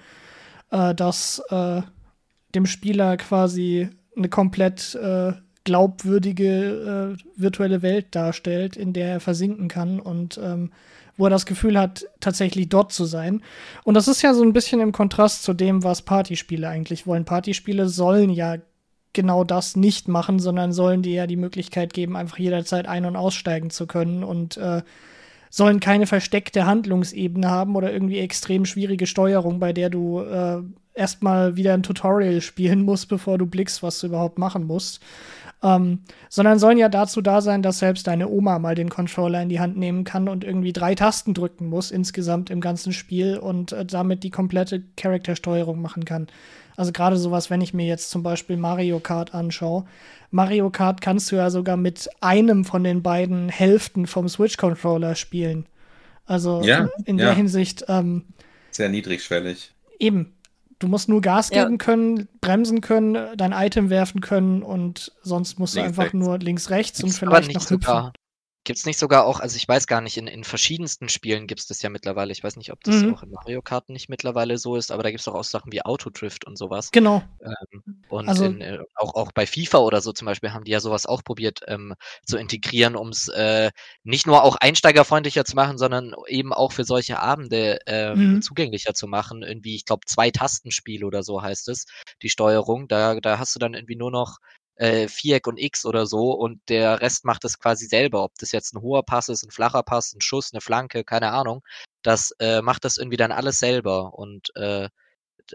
[0.71, 1.81] äh, das äh,
[2.53, 9.67] dem Spieler quasi eine komplett äh, glaubwürdige äh, virtuelle Welt darstellt, in der er versinken
[9.67, 10.71] kann und ähm,
[11.17, 13.43] wo er das Gefühl hat, tatsächlich dort zu sein.
[13.83, 17.25] Und das ist ja so ein bisschen im Kontrast zu dem, was Partyspiele eigentlich wollen.
[17.25, 18.57] Partyspiele sollen ja
[19.13, 23.15] genau das nicht machen, sondern sollen dir ja die Möglichkeit geben, einfach jederzeit ein- und
[23.15, 24.81] aussteigen zu können und äh,
[25.49, 30.61] sollen keine versteckte Handlungsebene haben oder irgendwie extrem schwierige Steuerung, bei der du äh,
[30.93, 35.01] erstmal wieder ein Tutorial spielen musst, bevor du blickst, was du überhaupt machen musst.
[35.63, 39.49] Ähm, sondern sollen ja dazu da sein, dass selbst deine Oma mal den Controller in
[39.49, 43.71] die Hand nehmen kann und irgendwie drei Tasten drücken muss insgesamt im ganzen Spiel und
[43.71, 46.27] äh, damit die komplette Charaktersteuerung machen kann.
[46.81, 49.85] Also gerade sowas, wenn ich mir jetzt zum Beispiel Mario Kart anschaue.
[50.31, 55.67] Mario Kart kannst du ja sogar mit einem von den beiden Hälften vom Switch-Controller spielen.
[56.25, 57.25] Also ja, in ja.
[57.25, 57.85] der Hinsicht.
[57.87, 58.23] Ähm,
[58.71, 59.75] Sehr niedrigschwellig.
[59.99, 60.33] Eben.
[60.79, 61.65] Du musst nur Gas Ja.
[61.65, 66.17] geben können, bremsen können, dein Item werfen können und sonst musst du Links, einfach rechts.
[66.17, 67.79] nur links, rechts und vielleicht noch hüpfen.
[67.81, 68.13] sogar,
[68.63, 71.67] gibt's nicht sogar auch, also ich weiß gar nicht, in, in verschiedensten Spielen gibt es
[71.67, 72.31] das ja mittlerweile.
[72.31, 73.13] Ich weiß nicht, ob das Mhm.
[73.13, 75.71] auch in Mario Kart nicht mittlerweile so ist, aber da gibt es auch, auch Sachen
[75.71, 76.91] wie Autodrift und sowas.
[76.91, 77.23] Genau.
[77.41, 80.71] Ähm, und Also- in, äh, auch, auch bei FIFA oder so zum Beispiel haben die
[80.71, 81.95] ja sowas auch probiert ähm,
[82.25, 83.71] zu integrieren, um es äh,
[84.03, 88.41] nicht nur auch einsteigerfreundlicher zu machen, sondern eben auch für solche Abende ähm, Mhm.
[88.41, 89.41] zugänglicher zu machen.
[89.43, 91.85] Irgendwie, ich glaube, zwei Tastenspiel oder so heißt es,
[92.21, 92.87] die Steuerung.
[92.87, 94.37] Da, da hast du dann irgendwie nur noch
[94.81, 98.23] äh, Viereck und X oder so und der Rest macht es quasi selber.
[98.23, 101.31] Ob das jetzt ein hoher Pass ist, ein flacher Pass, ein Schuss, eine Flanke, keine
[101.31, 101.63] Ahnung.
[102.03, 104.89] Das äh, macht das irgendwie dann alles selber und äh,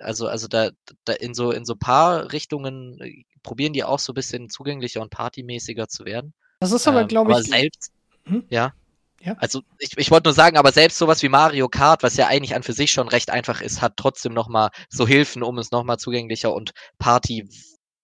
[0.01, 0.71] also, also da,
[1.05, 5.01] da in so in so paar Richtungen äh, probieren die auch so ein bisschen zugänglicher
[5.03, 6.35] und partymäßiger zu werden.
[6.61, 7.93] Das ist aber, Ähm, glaube aber ich, selbst,
[8.27, 8.45] Hm?
[8.51, 8.73] ja.
[9.21, 9.35] Ja.
[9.39, 12.55] Also ich, ich wollte nur sagen, aber selbst sowas wie Mario Kart, was ja eigentlich
[12.55, 15.99] an für sich schon recht einfach ist, hat trotzdem nochmal so Hilfen, um es nochmal
[15.99, 16.73] zugänglicher und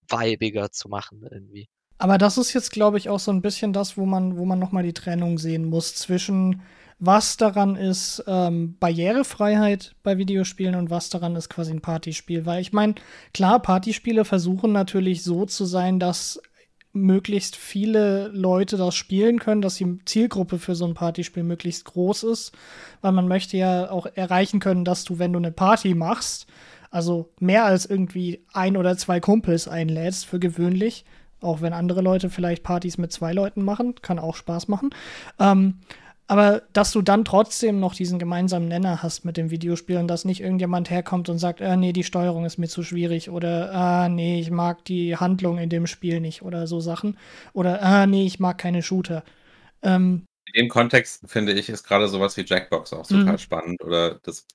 [0.07, 1.67] party-weibiger zu machen irgendwie.
[1.97, 4.59] Aber das ist jetzt, glaube ich, auch so ein bisschen das, wo man, wo man
[4.59, 6.61] nochmal die Trennung sehen muss zwischen
[6.99, 12.45] was daran ist ähm, Barrierefreiheit bei Videospielen und was daran ist quasi ein Partyspiel.
[12.45, 12.95] Weil ich meine,
[13.33, 16.41] klar, Partyspiele versuchen natürlich so zu sein, dass
[16.93, 22.23] möglichst viele Leute das spielen können, dass die Zielgruppe für so ein Partyspiel möglichst groß
[22.23, 22.51] ist,
[23.01, 26.45] weil man möchte ja auch erreichen können, dass du, wenn du eine Party machst,
[26.93, 31.05] also mehr als irgendwie ein oder zwei Kumpels einlädst für gewöhnlich,
[31.41, 34.91] auch wenn andere Leute vielleicht Partys mit zwei Leuten machen, kann auch Spaß machen.
[35.39, 35.79] Ähm,
[36.27, 40.23] aber dass du dann trotzdem noch diesen gemeinsamen Nenner hast mit dem Videospiel und dass
[40.25, 44.09] nicht irgendjemand herkommt und sagt, äh, nee, die Steuerung ist mir zu schwierig oder ah,
[44.09, 47.17] nee, ich mag die Handlung in dem Spiel nicht oder so Sachen.
[47.53, 49.23] Oder ah, nee, ich mag keine Shooter.
[49.83, 53.37] Ähm, In dem Kontext finde ich, ist gerade sowas wie Jackbox auch total Mhm.
[53.37, 53.83] spannend.
[53.83, 54.47] Oder das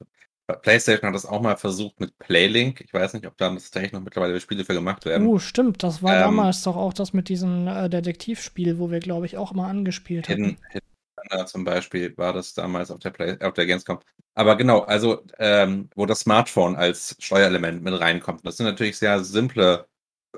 [0.54, 2.80] PlayStation hat das auch mal versucht mit Playlink.
[2.80, 5.26] Ich weiß nicht, ob da tatsächlich noch mittlerweile Spiele für gemacht werden.
[5.26, 9.00] uh, stimmt, das war Ähm, damals doch auch das mit diesem äh, Detektivspiel, wo wir,
[9.00, 13.52] glaube ich, auch mal angespielt Thunder zum Beispiel war das damals auf der, Play, auf
[13.54, 13.98] der Gamescom.
[14.34, 18.46] Aber genau, also ähm, wo das Smartphone als Steuerelement mit reinkommt.
[18.46, 19.86] Das sind natürlich sehr simple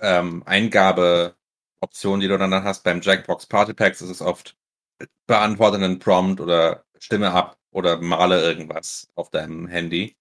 [0.01, 2.83] ähm, Eingabeoptionen, die du dann hast.
[2.83, 4.57] Beim Jackbox Party Packs ist es oft
[5.27, 10.17] beantworte einen Prompt oder stimme ab oder male irgendwas auf deinem Handy.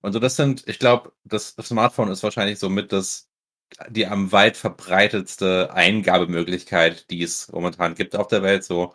[0.00, 3.28] Und so, das sind, ich glaube, das, Smartphone ist wahrscheinlich so mit das,
[3.88, 8.64] die am weit verbreitetste Eingabemöglichkeit, die es momentan gibt auf der Welt.
[8.64, 8.94] So,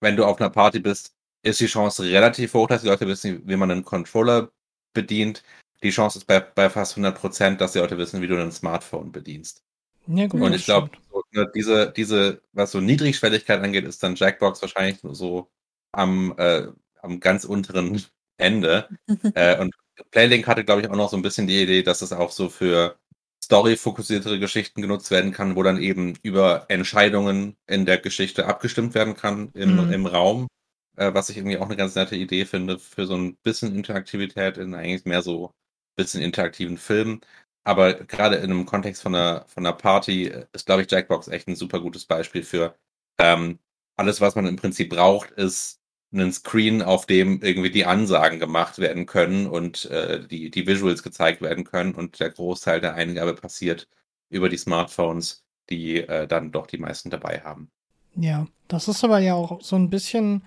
[0.00, 3.46] wenn du auf einer Party bist, ist die Chance relativ hoch, dass die Leute wissen,
[3.46, 4.50] wie man einen Controller
[4.94, 5.42] bedient.
[5.82, 8.52] Die Chance ist bei, bei fast 100 Prozent, dass die Leute wissen, wie du ein
[8.52, 9.62] Smartphone bedienst.
[10.06, 14.16] Ja, gut, Und ich glaube, so, ne, diese, diese, was so Niedrigschwelligkeit angeht, ist dann
[14.16, 15.50] Jackbox wahrscheinlich nur so
[15.92, 16.68] am, äh,
[17.04, 18.02] am ganz unteren
[18.38, 18.88] Ende.
[19.34, 19.74] äh, und
[20.10, 22.48] Playlink hatte, glaube ich, auch noch so ein bisschen die Idee, dass es auch so
[22.48, 22.98] für
[23.42, 29.14] story-fokussiertere Geschichten genutzt werden kann, wo dann eben über Entscheidungen in der Geschichte abgestimmt werden
[29.16, 29.92] kann im, Mhm.
[29.92, 30.48] im Raum.
[30.96, 34.58] Äh, was ich irgendwie auch eine ganz nette Idee finde für so ein bisschen Interaktivität
[34.58, 35.50] in eigentlich mehr so
[35.96, 37.20] bisschen interaktiven Filmen.
[37.64, 41.28] Aber gerade in einem Kontext von einer, von einer Party äh, ist, glaube ich, Jackbox
[41.28, 42.76] echt ein super gutes Beispiel für
[43.18, 43.58] ähm,
[43.96, 45.80] alles, was man im Prinzip braucht, ist
[46.14, 51.02] einen Screen, auf dem irgendwie die Ansagen gemacht werden können und äh, die, die Visuals
[51.02, 53.88] gezeigt werden können und der Großteil der Eingabe passiert
[54.30, 57.70] über die Smartphones, die äh, dann doch die meisten dabei haben.
[58.16, 60.42] Ja, das ist aber ja auch so ein bisschen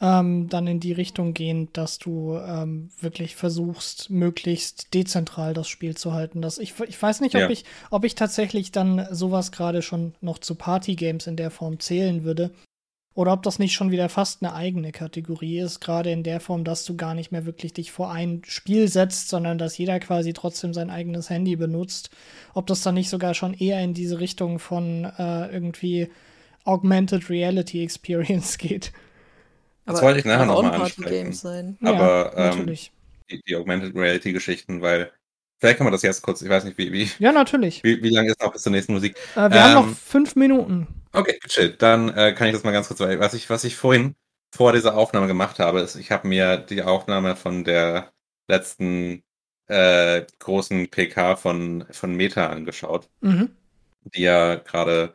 [0.00, 5.96] ähm, dann in die Richtung gehen, dass du ähm, wirklich versuchst, möglichst dezentral das Spiel
[5.96, 6.42] zu halten.
[6.42, 7.50] Das, ich, ich weiß nicht, ob, Ja.
[7.50, 12.24] ich, ob ich tatsächlich dann sowas gerade schon noch zu Partygames in der Form zählen
[12.24, 12.50] würde.
[13.14, 16.64] Oder ob das nicht schon wieder fast eine eigene Kategorie ist, gerade in der Form,
[16.64, 20.32] dass du gar nicht mehr wirklich dich vor ein Spiel setzt, sondern dass jeder quasi
[20.32, 22.10] trotzdem sein eigenes Handy benutzt.
[22.54, 26.10] Ob das dann nicht sogar schon eher in diese Richtung von äh, irgendwie
[26.64, 28.92] Augmented Reality Experience geht.
[29.86, 31.78] Das wollte ich nachher kann noch auch mal ein ansprechen.
[31.82, 32.92] Aber, ja, ähm, natürlich.
[33.30, 35.12] Die, die Augmented Reality Geschichten, weil
[35.58, 37.82] vielleicht kann man das jetzt kurz, ich weiß nicht, wie, wie, Ja, natürlich.
[37.84, 39.16] wie, wie lange ist noch bis zur nächsten Musik?
[39.34, 40.86] Äh, wir haben Ähm, noch fünf Minuten.
[41.12, 41.70] Okay, chill.
[41.78, 44.16] Dann äh, kann ich das mal ganz kurz, was ich, was ich vorhin
[44.54, 48.12] vor dieser Aufnahme gemacht habe, ist, ich habe mir die Aufnahme von der
[48.48, 49.22] letzten
[49.66, 53.50] äh, großen PK von, von Meta angeschaut, Mhm.
[54.14, 55.14] die ja gerade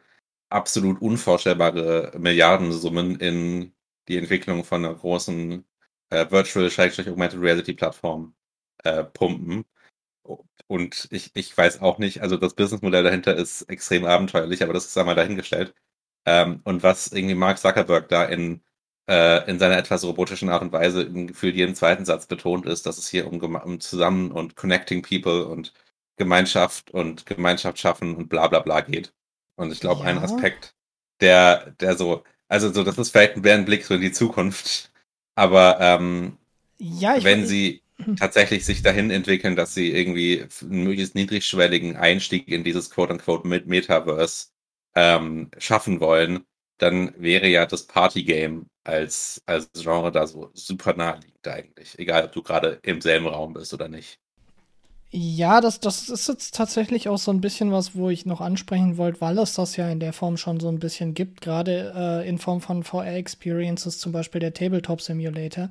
[0.50, 3.74] absolut unvorstellbare Milliardensummen in
[4.08, 5.64] die Entwicklung von einer großen
[6.10, 8.34] äh, Virtual-Augmented Reality-Plattform
[8.84, 9.66] äh, pumpen.
[10.68, 14.86] Und ich, ich weiß auch nicht, also das Businessmodell dahinter ist extrem abenteuerlich, aber das
[14.86, 15.74] ist einmal dahingestellt.
[16.26, 18.62] Ähm, und was irgendwie Mark Zuckerberg da in,
[19.10, 22.86] äh, in seiner etwas robotischen Art und Weise im Gefühl jeden zweiten Satz betont ist,
[22.86, 25.74] dass es hier um, um Zusammen und Connecting People und
[26.18, 29.14] Gemeinschaft und Gemeinschaft schaffen und bla bla bla geht.
[29.56, 30.24] Und ich glaube, ein Ja.
[30.24, 30.76] Aspekt,
[31.22, 34.92] der, der so, also so, das ist vielleicht ein, ein Blick so in die Zukunft,
[35.36, 36.38] aber ähm,
[36.80, 37.82] Ja, wenn sie
[38.18, 44.48] tatsächlich sich dahin entwickeln, dass sie irgendwie einen möglichst niedrigschwelligen Einstieg in dieses Quote-unquote Metaverse
[44.96, 46.46] ähm, schaffen wollen,
[46.78, 51.98] dann wäre ja das Partygame als, als Genre da so super naheliegend eigentlich.
[52.00, 54.20] Egal, ob du gerade im selben Raum bist oder nicht.
[55.12, 58.98] Ja, das, das ist jetzt tatsächlich auch so ein bisschen was, wo ich noch ansprechen
[58.98, 62.30] wollte, weil es das ja in der Form schon so ein bisschen gibt, gerade äh,
[62.30, 65.70] in Form von VR-Experiences, zum Beispiel der Tabletop Simulator,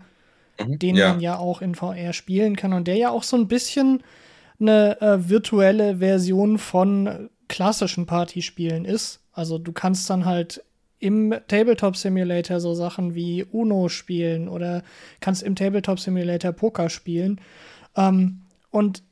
[0.67, 1.11] den ja.
[1.11, 4.03] man ja auch in VR spielen kann und der ja auch so ein bisschen
[4.61, 9.21] eine äh, virtuelle Version von klassischen Partyspielen ist.
[9.33, 10.65] Also du kannst dann halt
[10.99, 14.83] im Tabletop Simulator so Sachen wie Uno spielen oder
[15.21, 17.41] kannst im Tabletop Simulator Poker spielen.
[17.97, 19.03] Ähm, und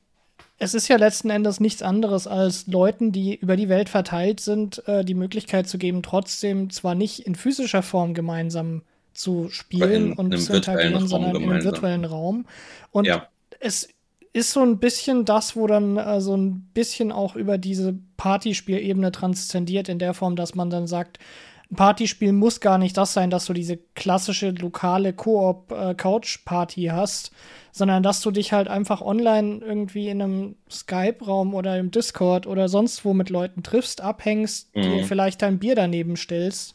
[0.58, 4.86] es ist ja letzten Endes nichts anderes als Leuten, die über die Welt verteilt sind,
[4.88, 8.82] äh, die Möglichkeit zu geben, trotzdem zwar nicht in physischer Form gemeinsam
[9.18, 12.46] zu spielen in und zu interagieren, Raum sondern in einem virtuellen Raum.
[12.90, 13.28] Und Ja.
[13.60, 13.88] es
[14.32, 19.10] ist so ein bisschen das, wo dann äh, so ein bisschen auch über diese Partyspielebene
[19.12, 21.18] transzendiert, in der Form, dass man dann sagt,
[21.70, 27.32] ein Partyspiel muss gar nicht das sein, dass du diese klassische lokale Koop-Couch-Party hast,
[27.72, 32.68] sondern dass du dich halt einfach online irgendwie in einem Skype-Raum oder im Discord oder
[32.68, 34.82] sonst wo mit Leuten triffst, abhängst, Mhm.
[34.82, 36.74] dir vielleicht dein Bier daneben stellst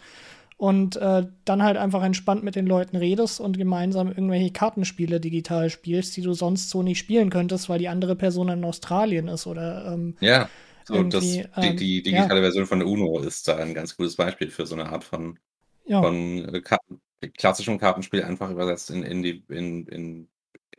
[0.61, 5.71] und äh, dann halt einfach entspannt mit den Leuten redest und gemeinsam irgendwelche Kartenspiele digital
[5.71, 9.47] spielst, die du sonst so nicht spielen könntest, weil die andere Person in Australien ist
[9.47, 10.49] oder ähm, Ja.
[10.83, 12.03] So, das, die, ähm, die ja.
[12.03, 15.39] digitale Version von Uno ist da ein ganz gutes Beispiel für so eine Art von,
[15.85, 15.99] ja.
[15.99, 17.01] von äh, Karten,
[17.39, 20.27] klassischem Kartenspiel einfach übersetzt in, in, die, in, in,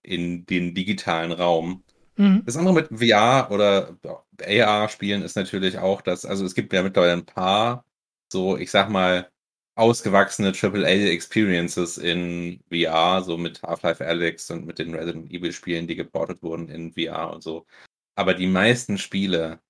[0.04, 1.82] in den digitalen Raum.
[2.14, 2.44] Mhm.
[2.46, 3.96] Das andere mit VR oder
[4.40, 7.84] AR-Spielen ist natürlich auch, dass, also es gibt ja mittlerweile ein paar
[8.30, 9.31] so, ich sag mal,
[9.74, 16.42] ausgewachsene AAA-Experiences in VR, so mit Half-Life Alyx und mit den Resident Evil-Spielen, die geportet
[16.42, 17.66] wurden in VR und so.
[18.14, 19.60] Aber die meisten Spiele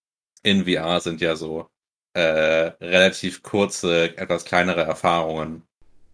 [0.42, 1.70] in VR sind ja so
[2.14, 5.64] äh, relativ kurze, etwas kleinere Erfahrungen.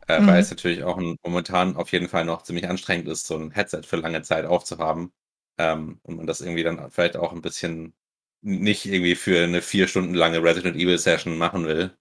[0.08, 0.26] Äh, Mhm.
[0.26, 3.50] Weil es natürlich auch ein, momentan auf jeden Fall noch ziemlich anstrengend ist, so ein
[3.52, 5.12] Headset für lange Zeit aufzuhaben.
[5.58, 7.94] Ähm, und man das irgendwie dann vielleicht auch ein bisschen
[8.42, 11.96] nicht irgendwie für eine vier Stunden lange Resident Evil Session machen will.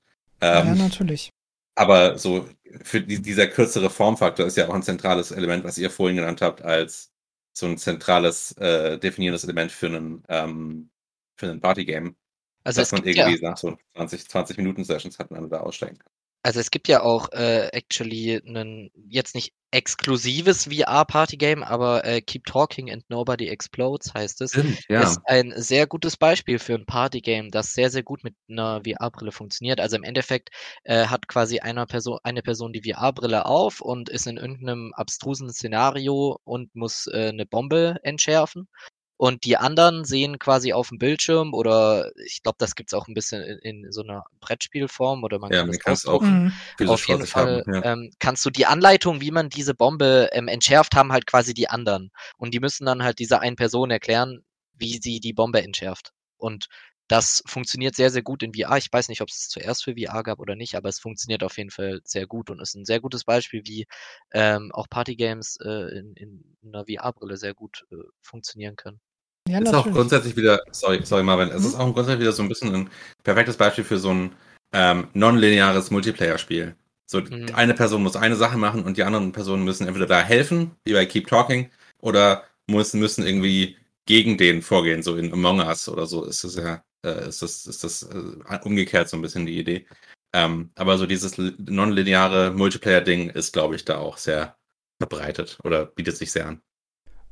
[0.52, 1.32] ja, Ähm, natürlich.
[1.78, 2.50] Aber so
[2.82, 6.42] für die, dieser kürzere Formfaktor ist ja auch ein zentrales Element, was ihr vorhin genannt
[6.42, 7.12] habt, als
[7.54, 10.90] so ein zentrales, äh, definierendes Element für einen, ähm,
[11.36, 12.16] für einen Partygame.
[12.64, 15.60] Also dass man gibt ja, irgendwie nach so 20, 20 Minuten Sessions hat man da
[15.60, 16.12] aussteigen kann.
[16.44, 22.46] Also es gibt ja auch äh, actually einen jetzt nicht exklusives VR-Party-Game, aber äh, Keep
[22.46, 24.52] Talking and Nobody Explodes heißt es.
[24.52, 28.82] Stimmt, Ist ein sehr gutes Beispiel für ein Partygame, das sehr, sehr gut mit einer
[28.86, 29.82] VR-Brille funktioniert.
[29.82, 30.50] Also im Endeffekt
[30.84, 35.50] äh, hat quasi einer Person, eine Person die VR-Brille auf und ist in irgendeinem abstrusen
[35.52, 38.70] Szenario und muss äh, eine Bombe entschärfen.
[39.18, 43.16] Und die anderen sehen quasi auf dem Bildschirm oder ich glaube, das gibt's auch ein
[43.16, 46.22] bisschen in, in so einer Brettspielform oder man Ja, kann kann's auch.
[46.22, 46.54] Mhm.
[46.86, 47.94] Auf jeden Fall haben, ja.
[47.94, 51.68] ähm, kannst du die Anleitung, wie man diese Bombe ähm, entschärft, haben halt quasi die
[51.68, 52.12] anderen.
[52.38, 56.14] Und die müssen dann halt dieser einen Person erklären, wie sie die Bombe entschärft.
[56.38, 56.68] Und
[57.08, 58.78] das funktioniert sehr, sehr gut in VR.
[58.78, 61.58] Ich weiß nicht, ob es zuerst für VR gab oder nicht, aber es funktioniert auf
[61.58, 63.88] jeden Fall sehr gut und ist ein sehr gutes Beispiel, wie
[64.34, 69.00] ähm, auch Partygames äh, in, in einer VR-Brille sehr gut äh, funktionieren können.
[69.48, 71.66] Ja, ist auch grundsätzlich wieder, sorry, sorry Marvin, es hm?
[71.66, 72.90] ist auch grundsätzlich wieder so ein bisschen ein
[73.24, 74.32] perfektes Beispiel für so ein
[74.74, 76.76] ähm, non-lineares Multiplayer-Spiel.
[77.06, 77.48] So, mhm.
[77.54, 80.94] eine Person muss eine Sache machen und die anderen Personen müssen entweder da helfen, wie
[80.94, 81.70] bei Keep Talking,
[82.02, 86.56] oder müssen, müssen irgendwie gegen den vorgehen, so in Among Us oder so ist es
[86.56, 89.86] ja, äh, ist das, ist das äh, umgekehrt so ein bisschen die Idee.
[90.34, 94.58] Ähm, aber so dieses non-lineare Multiplayer-Ding ist, glaube ich, da auch sehr
[95.00, 96.62] verbreitet oder bietet sich sehr an.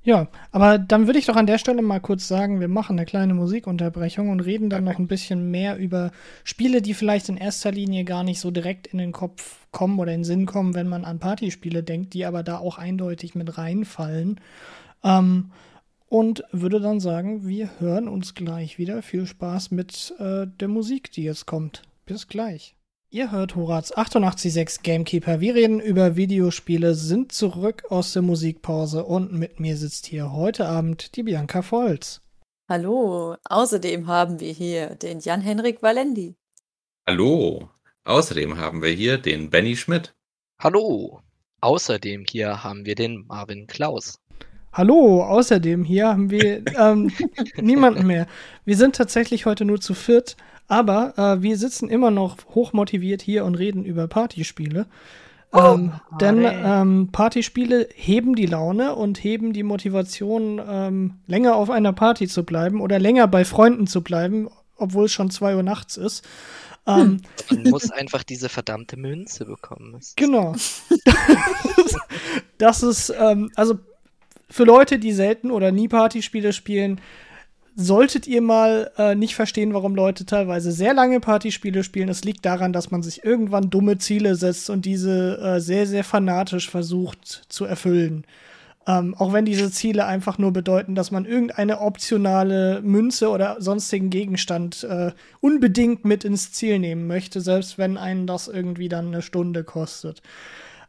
[0.05, 3.07] Ja, aber dann würde ich doch an der Stelle mal kurz sagen, wir machen eine
[3.07, 6.11] kleine Musikunterbrechung und reden dann noch ein bisschen mehr über
[6.43, 10.13] Spiele, die vielleicht in erster Linie gar nicht so direkt in den Kopf kommen oder
[10.13, 13.57] in den Sinn kommen, wenn man an Partyspiele denkt, die aber da auch eindeutig mit
[13.57, 14.39] reinfallen.
[15.03, 15.51] Ähm,
[16.07, 19.01] und würde dann sagen, wir hören uns gleich wieder.
[19.01, 21.81] Viel Spaß mit äh, der Musik, die jetzt kommt.
[22.05, 22.74] Bis gleich.
[23.15, 25.39] Ihr hört Horaz 886 Gamekeeper.
[25.39, 30.67] Wir reden über Videospiele, sind zurück aus der Musikpause und mit mir sitzt hier heute
[30.67, 32.21] Abend die Bianca Volz.
[32.67, 36.35] Hallo, außerdem haben wir hier den Jan-Henrik Valendi.
[37.07, 37.69] Hallo,
[38.03, 40.13] außerdem haben wir hier den Benny Schmidt.
[40.59, 41.21] Hallo,
[41.61, 44.19] außerdem hier haben wir den Marvin Klaus.
[44.73, 47.09] Hallo, außerdem hier haben wir ähm,
[47.55, 48.27] niemanden mehr.
[48.65, 50.35] Wir sind tatsächlich heute nur zu viert,
[50.67, 54.87] aber äh, wir sitzen immer noch hochmotiviert hier und reden über Partyspiele.
[55.51, 61.69] Oh, ähm, denn ähm, Partyspiele heben die Laune und heben die Motivation, ähm, länger auf
[61.69, 65.63] einer Party zu bleiben oder länger bei Freunden zu bleiben, obwohl es schon zwei Uhr
[65.63, 66.25] nachts ist.
[66.87, 69.99] Ähm, Man muss einfach diese verdammte Münze bekommen.
[70.15, 70.55] Genau.
[72.57, 73.79] das ist, ähm, also
[74.49, 77.01] für Leute, die selten oder nie Partyspiele spielen,
[77.75, 82.09] solltet ihr mal äh, nicht verstehen, warum Leute teilweise sehr lange Partyspiele spielen.
[82.09, 86.05] Es liegt daran, dass man sich irgendwann dumme Ziele setzt und diese äh, sehr, sehr
[86.05, 88.25] fanatisch versucht zu erfüllen.
[88.87, 94.09] Ähm, auch wenn diese Ziele einfach nur bedeuten, dass man irgendeine optionale Münze oder sonstigen
[94.09, 95.11] Gegenstand äh,
[95.41, 100.21] unbedingt mit ins Ziel nehmen möchte, selbst wenn einen das irgendwie dann eine Stunde kostet.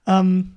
[0.07, 0.53] Ähm,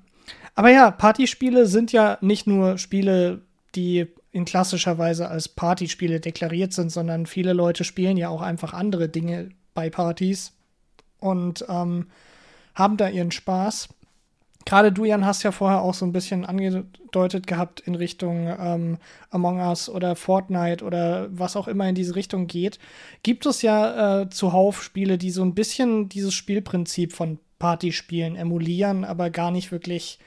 [0.54, 3.42] aber ja, Partyspiele sind ja nicht nur Spiele,
[3.75, 8.73] die in klassischer Weise als Partyspiele deklariert sind, sondern viele Leute spielen ja auch einfach
[8.73, 10.53] andere Dinge bei Partys
[11.19, 12.08] und ähm,
[12.75, 13.89] haben da ihren Spaß.
[14.65, 18.97] Gerade du, Jan, hast ja vorher auch so ein bisschen angedeutet gehabt in Richtung ähm,
[19.32, 22.77] Among Us oder Fortnite oder was auch immer in diese Richtung geht.
[23.23, 29.05] Gibt es ja äh, zuhauf Spiele, die so ein bisschen dieses Spielprinzip von Partyspielen emulieren,
[29.05, 30.19] aber gar nicht wirklich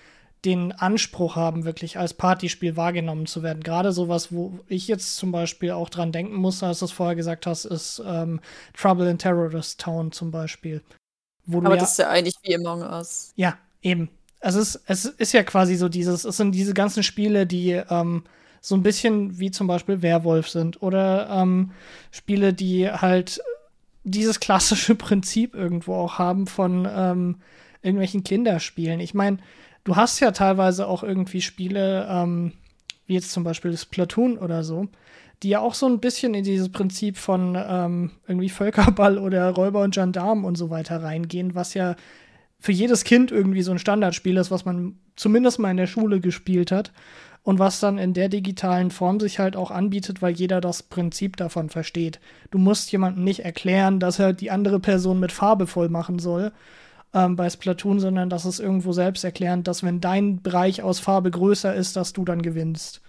[0.44, 3.62] den Anspruch haben, wirklich als Partyspiel wahrgenommen zu werden.
[3.62, 7.14] Gerade sowas, wo ich jetzt zum Beispiel auch dran denken muss, als du es vorher
[7.14, 8.40] gesagt hast, ist ähm,
[8.76, 10.82] Trouble in Terrorist Town zum Beispiel.
[11.48, 13.32] Aber ja, das ist ja eigentlich wie Among Us.
[13.36, 14.08] Ja, eben.
[14.40, 18.24] Es ist, es ist ja quasi so dieses, es sind diese ganzen Spiele, die ähm,
[18.60, 21.70] so ein bisschen wie zum Beispiel Werwolf sind oder ähm,
[22.10, 23.40] Spiele, die halt
[24.02, 27.36] dieses klassische Prinzip irgendwo auch haben von ähm,
[27.82, 28.98] irgendwelchen Kinderspielen.
[28.98, 29.38] Ich meine,
[29.84, 32.52] du hast ja teilweise auch irgendwie Spiele, ähm,
[33.06, 34.88] wie jetzt zum Beispiel das Platoon oder so,
[35.42, 39.82] die ja auch so ein bisschen in dieses Prinzip von ähm, irgendwie Völkerball oder Räuber
[39.82, 41.96] und Gendarmen und so weiter reingehen, was ja
[42.60, 46.20] für jedes Kind irgendwie so ein Standardspiel ist, was man zumindest mal in der Schule
[46.20, 46.92] gespielt hat
[47.42, 51.36] und was dann in der digitalen Form sich halt auch anbietet, weil jeder das Prinzip
[51.36, 52.20] davon versteht.
[52.52, 56.52] Du musst jemandem nicht erklären, dass er die andere Person mit Farbe voll machen soll,
[57.14, 61.74] ähm, bei Splatoon, sondern das ist irgendwo selbsterklärend, dass wenn dein Bereich aus Farbe größer
[61.74, 63.02] ist, dass du dann gewinnst.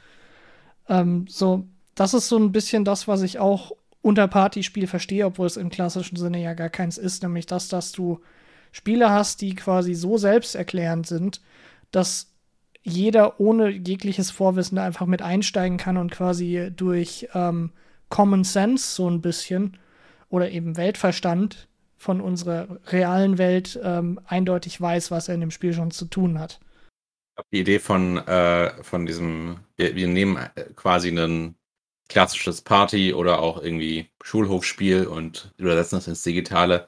[0.90, 5.48] Ähm, so, das ist so ein bisschen das, was ich auch unter Partyspiel verstehe, obwohl
[5.48, 8.20] es im klassischen Sinne ja gar keins ist, nämlich das, dass du
[8.72, 11.42] Spiele hast, die quasi so selbsterklärend sind,
[11.92, 12.32] dass
[12.82, 17.72] jeder ohne jegliches Vorwissen da einfach mit einsteigen kann und quasi durch ähm,
[18.10, 19.78] Common Sense so ein bisschen
[20.30, 21.70] oder eben Weltverstand
[22.04, 26.38] von unserer realen Welt ähm, eindeutig weiß, was er in dem Spiel schon zu tun
[26.38, 26.60] hat.
[27.52, 31.56] Die Idee von, äh, von diesem, wir, wir nehmen äh, quasi ein
[32.10, 36.88] klassisches Party oder auch irgendwie Schulhofspiel und übersetzen das ins Digitale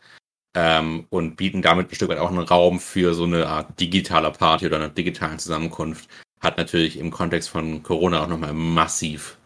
[0.54, 4.32] ähm, und bieten damit ein Stück weit auch einen Raum für so eine Art digitaler
[4.32, 6.10] Party oder einer digitalen Zusammenkunft.
[6.42, 9.38] Hat natürlich im Kontext von Corona auch nochmal massiv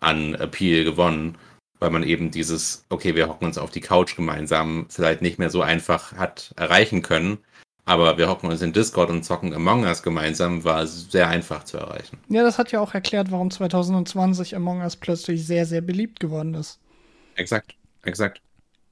[0.00, 1.36] an Appeal gewonnen
[1.78, 5.50] weil man eben dieses, okay, wir hocken uns auf die Couch gemeinsam, vielleicht nicht mehr
[5.50, 7.38] so einfach hat erreichen können.
[7.84, 11.78] Aber wir hocken uns in Discord und zocken Among Us gemeinsam, war sehr einfach zu
[11.78, 12.18] erreichen.
[12.28, 16.54] Ja, das hat ja auch erklärt, warum 2020 Among Us plötzlich sehr, sehr beliebt geworden
[16.54, 16.80] ist.
[17.36, 17.76] Exakt.
[18.02, 18.40] exakt.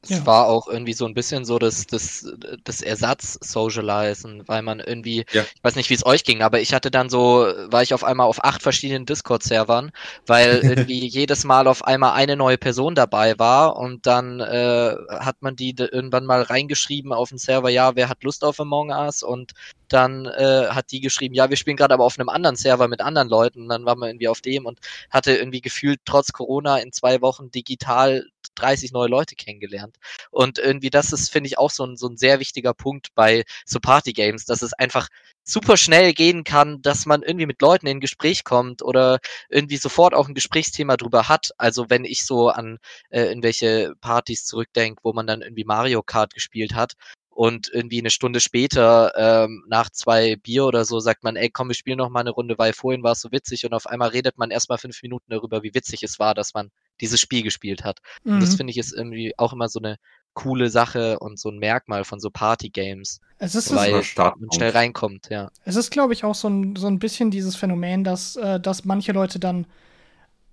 [0.05, 0.26] Es Ja.
[0.26, 2.26] war auch irgendwie so ein bisschen so das, das,
[2.64, 5.46] das Ersatz-Socializen, weil man irgendwie, Ja.
[5.55, 8.05] ich weiß nicht, wie es euch ging, aber ich hatte dann so, war ich auf
[8.05, 9.90] einmal auf acht verschiedenen Discord-Servern,
[10.26, 15.36] weil irgendwie jedes Mal auf einmal eine neue Person dabei war und dann äh, hat
[15.40, 19.22] man die irgendwann mal reingeschrieben auf den Server, ja, wer hat Lust auf Among Us
[19.22, 19.52] und
[19.88, 23.00] dann äh, hat die geschrieben, ja, wir spielen gerade aber auf einem anderen Server mit
[23.00, 24.80] anderen Leuten und dann waren wir irgendwie auf dem und
[25.11, 29.96] hatte irgendwie gefühlt trotz Corona in zwei Wochen digital 30 neue Leute kennengelernt.
[30.30, 33.44] Und irgendwie das ist, finde ich, auch so ein, so ein sehr wichtiger Punkt bei
[33.64, 35.09] so Party-Games, dass es einfach
[35.44, 39.18] super schnell gehen kann, dass man irgendwie mit Leuten in Gespräch kommt oder
[39.50, 41.50] irgendwie sofort auch ein Gesprächsthema drüber hat.
[41.59, 42.78] Also wenn ich so an
[43.11, 46.94] äh, irgendwelche Partys zurückdenke, wo man dann irgendwie Mario Kart gespielt hat
[47.34, 51.68] und irgendwie eine Stunde später ähm, nach zwei Bier oder so sagt man, ey komm,
[51.68, 54.11] wir spielen noch mal eine Runde, weil vorhin war es so witzig und auf einmal
[54.11, 56.70] redet man erstmal fünf Minuten darüber, wie witzig es war, dass man
[57.01, 57.99] dieses Spiel gespielt hat.
[58.24, 58.57] Und das Mhm.
[58.59, 59.97] finde ich ist irgendwie auch immer so eine
[60.34, 64.70] coole Sache und so ein Merkmal von so Party-Games, Es ist, Weil- war man schnell
[64.70, 65.51] reinkommt, ja.
[65.64, 68.84] Es ist, glaube ich, auch so ein, so ein bisschen dieses Phänomen, dass, äh, dass
[68.84, 69.66] manche Leute dann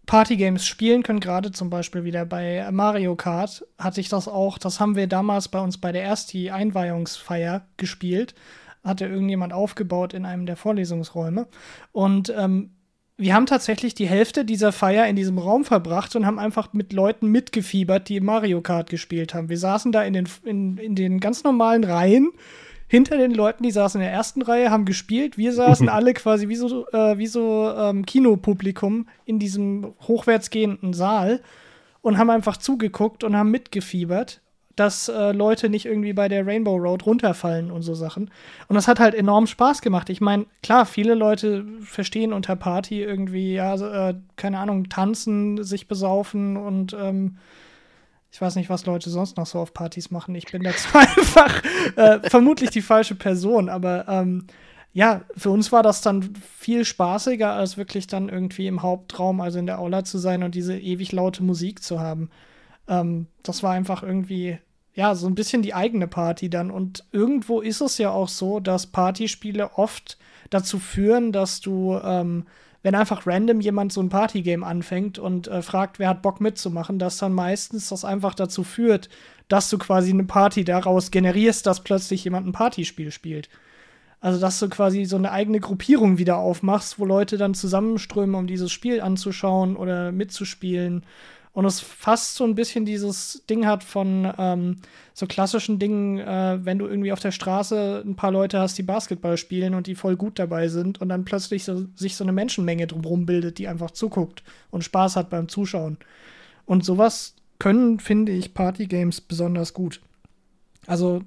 [0.08, 4.80] Partygames spielen können, gerade zum Beispiel wieder bei Mario Kart hatte ich das auch, das
[4.80, 8.34] haben wir damals bei uns bei der ersten Einweihungsfeier gespielt,
[8.84, 11.48] hatte irgendjemand aufgebaut in einem der Vorlesungsräume
[11.92, 12.72] und ähm,
[13.22, 16.92] wir haben tatsächlich die Hälfte dieser Feier in diesem Raum verbracht und haben einfach mit
[16.92, 19.48] Leuten mitgefiebert, die Mario Kart gespielt haben.
[19.48, 22.32] Wir saßen da in den, in, in den ganz normalen Reihen
[22.88, 25.38] hinter den Leuten, die saßen in der ersten Reihe, haben gespielt.
[25.38, 30.94] Wir saßen alle quasi wie so, äh, wie so ähm, Kinopublikum in diesem hochwärts gehenden
[30.94, 31.42] Saal
[32.02, 34.42] und haben einfach zugeguckt und haben mitgefiebert,
[34.82, 38.32] dass äh, Leute nicht irgendwie bei der Rainbow Road runterfallen und so Sachen.
[38.68, 40.10] Und das hat halt enorm Spaß gemacht.
[40.10, 43.76] Ich meine, klar, viele Leute verstehen unter Party irgendwie, ja,
[44.10, 47.38] äh, keine Ahnung, tanzen, sich besaufen und ähm,
[48.32, 50.34] ich weiß nicht, was Leute sonst noch so auf Partys machen.
[50.34, 51.62] Ich bin dazu einfach
[51.96, 54.48] äh, vermutlich die falsche Person, aber ähm,
[54.94, 59.60] ja, für uns war das dann viel spaßiger, als wirklich dann irgendwie im Hauptraum, also
[59.60, 62.32] in der Aula zu sein und diese ewig laute Musik zu haben.
[62.88, 64.58] Ähm, das war einfach irgendwie,
[64.94, 66.72] ja, so ein bisschen die eigene Party dann.
[66.72, 70.18] Und irgendwo ist es ja auch so, dass Partyspiele oft
[70.50, 72.46] dazu führen, dass du, ähm,
[72.84, 77.00] wenn einfach random jemand so ein Partygame anfängt und äh, fragt, wer hat Bock mitzumachen,
[77.00, 79.10] dass dann meistens das einfach dazu führt,
[79.48, 83.50] dass du quasi eine Party daraus generierst, dass plötzlich jemand ein Partyspiel spielt.
[84.20, 88.46] Also, dass du quasi so eine eigene Gruppierung wieder aufmachst, wo Leute dann zusammenströmen, um
[88.46, 91.04] dieses Spiel anzuschauen oder mitzuspielen.
[91.54, 94.78] Und es fast so ein bisschen dieses Ding hat von ähm,
[95.14, 98.84] so klassischen Dingen, äh, wenn du irgendwie auf der Straße ein paar Leute hast, die
[98.84, 102.32] Basketball spielen und die voll gut dabei sind und dann plötzlich so, sich so eine
[102.32, 105.98] Menschenmenge drumherum bildet, die einfach zuguckt und Spaß hat beim Zuschauen.
[106.66, 110.02] Und sowas können, finde ich, Partygames besonders gut.
[110.88, 111.22] Also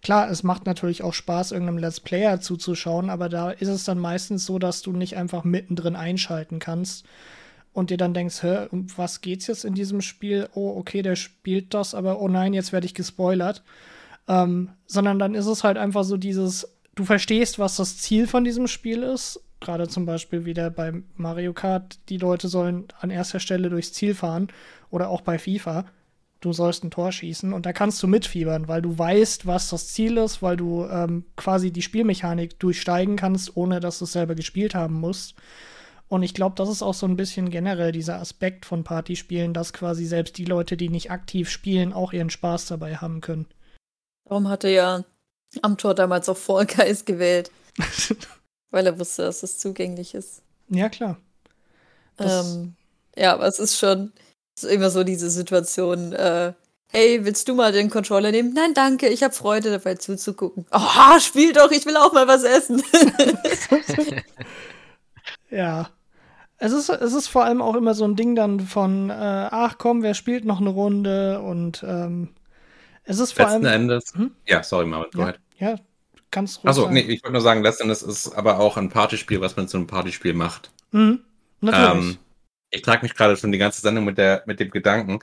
[0.00, 3.98] klar, es macht natürlich auch Spaß, irgendeinem Let's Player zuzuschauen, aber da ist es dann
[3.98, 7.04] meistens so, dass du nicht einfach mittendrin einschalten kannst
[7.76, 10.48] und dir dann denkst, hä, um was geht's jetzt in diesem Spiel?
[10.54, 13.62] Oh, okay, der spielt das, aber oh nein, jetzt werde ich gespoilert.
[14.28, 18.44] Ähm, sondern dann ist es halt einfach so dieses, du verstehst, was das Ziel von
[18.44, 19.40] diesem Spiel ist.
[19.60, 24.14] Gerade zum Beispiel wieder bei Mario Kart, die Leute sollen an erster Stelle durchs Ziel
[24.14, 24.48] fahren
[24.90, 25.84] oder auch bei FIFA.
[26.40, 29.88] Du sollst ein Tor schießen und da kannst du mitfiebern, weil du weißt, was das
[29.88, 34.34] Ziel ist, weil du ähm, quasi die Spielmechanik durchsteigen kannst, ohne dass du es selber
[34.34, 35.34] gespielt haben musst.
[36.08, 39.72] Und ich glaube, das ist auch so ein bisschen generell dieser Aspekt von Partyspielen, dass
[39.72, 43.46] quasi selbst die Leute, die nicht aktiv spielen, auch ihren Spaß dabei haben können.
[44.28, 45.04] Darum hatte ja
[45.62, 47.50] Amtor damals auch Fall Guys gewählt,
[48.70, 50.42] weil er wusste, dass es zugänglich ist.
[50.68, 51.18] ja, klar.
[52.18, 52.76] Ähm,
[53.16, 54.12] ja, aber es ist schon
[54.56, 56.54] es ist immer so diese Situation, äh,
[56.90, 58.54] hey, willst du mal den Controller nehmen?
[58.54, 60.64] Nein, danke, ich habe Freude dabei zuzugucken.
[60.72, 62.82] Oh, spiel doch, ich will auch mal was essen.
[65.50, 65.90] Ja.
[66.58, 69.76] Es ist, es ist vor allem auch immer so ein Ding dann von, äh, ach
[69.78, 72.30] komm, wer spielt noch eine Runde und ähm,
[73.04, 73.82] es ist vor Letzten allem.
[73.82, 74.14] Endes.
[74.14, 74.32] Hm?
[74.46, 75.40] Ja, sorry, Marvin, go Ja, ahead.
[75.58, 75.76] ja,
[76.30, 79.40] kannst ruhig Achso, nee, ich wollte nur sagen, letzten Endes ist aber auch ein Partyspiel,
[79.40, 80.70] was man zu einem Partyspiel macht.
[80.92, 81.20] Mhm,
[81.60, 82.14] natürlich.
[82.14, 82.18] Ähm,
[82.70, 85.20] ich trage mich gerade schon die ganze Sendung mit, der, mit dem Gedanken,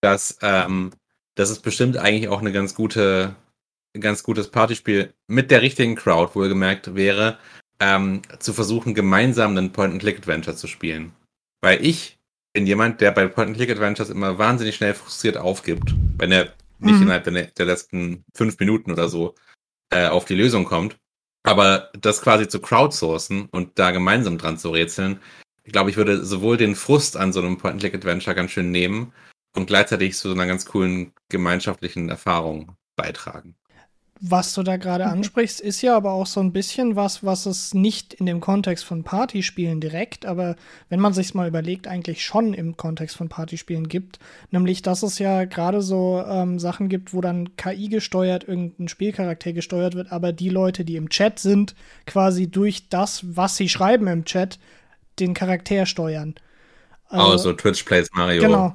[0.00, 0.92] dass, ähm,
[1.34, 3.34] dass es bestimmt eigentlich auch eine ganz gute,
[3.94, 7.38] ein ganz gutes Partyspiel mit der richtigen Crowd wohlgemerkt wäre,
[7.80, 11.12] ähm, zu versuchen, gemeinsam einen Point-and-Click-Adventure zu spielen.
[11.60, 12.18] Weil ich
[12.52, 17.02] bin jemand, der bei Point-and-Click-Adventures immer wahnsinnig schnell frustriert aufgibt, wenn er nicht Mhm.
[17.02, 19.34] innerhalb der, letzten fünf Minuten oder so
[19.90, 20.96] äh, auf die Lösung kommt.
[21.42, 25.20] Aber das quasi zu crowdsourcen und da gemeinsam dran zu rätseln,
[25.64, 29.12] ich glaube, ich würde sowohl den Frust an so einem Point-and-Click-Adventure ganz schön nehmen
[29.54, 33.54] und gleichzeitig zu einer ganz coolen gemeinschaftlichen Erfahrung beitragen.
[34.20, 37.74] Was du da gerade ansprichst, ist ja aber auch so ein bisschen was, was es
[37.74, 40.56] nicht in dem Kontext von Partyspielen direkt, aber
[40.88, 44.18] wenn man sich mal überlegt, eigentlich schon im Kontext von Partyspielen gibt.
[44.50, 49.52] Nämlich, dass es ja gerade so ähm, Sachen gibt, wo dann KI gesteuert, irgendein Spielcharakter
[49.52, 51.74] gesteuert wird, aber die Leute, die im Chat sind,
[52.06, 54.58] quasi durch das, was sie schreiben im Chat,
[55.18, 56.36] den Charakter steuern.
[57.08, 58.74] Also, oh, so Twitch Plays Mario genau.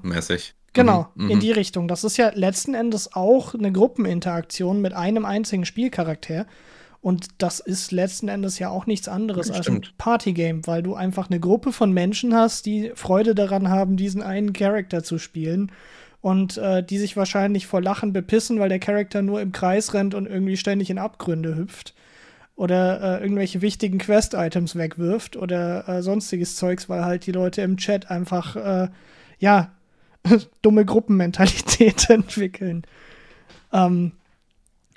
[0.74, 1.30] Genau, mhm.
[1.30, 1.88] in die Richtung.
[1.88, 6.46] Das ist ja letzten Endes auch eine Gruppeninteraktion mit einem einzigen Spielcharakter.
[7.02, 11.30] Und das ist letzten Endes ja auch nichts anderes als ein Partygame, weil du einfach
[11.30, 15.72] eine Gruppe von Menschen hast, die Freude daran haben, diesen einen Charakter zu spielen.
[16.22, 20.14] Und äh, die sich wahrscheinlich vor Lachen bepissen, weil der Charakter nur im Kreis rennt
[20.14, 21.96] und irgendwie ständig in Abgründe hüpft.
[22.56, 27.78] Oder äh, irgendwelche wichtigen Quest-Items wegwirft oder äh, sonstiges Zeugs, weil halt die Leute im
[27.78, 28.90] Chat einfach, äh,
[29.40, 29.72] ja,
[30.62, 32.84] dumme Gruppenmentalität entwickeln.
[33.74, 34.14] Ähm,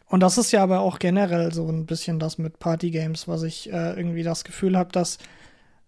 [0.06, 3.72] und das ist ja aber auch generell so ein bisschen das mit Partygames, was ich
[3.72, 5.18] äh, irgendwie das Gefühl habe, dass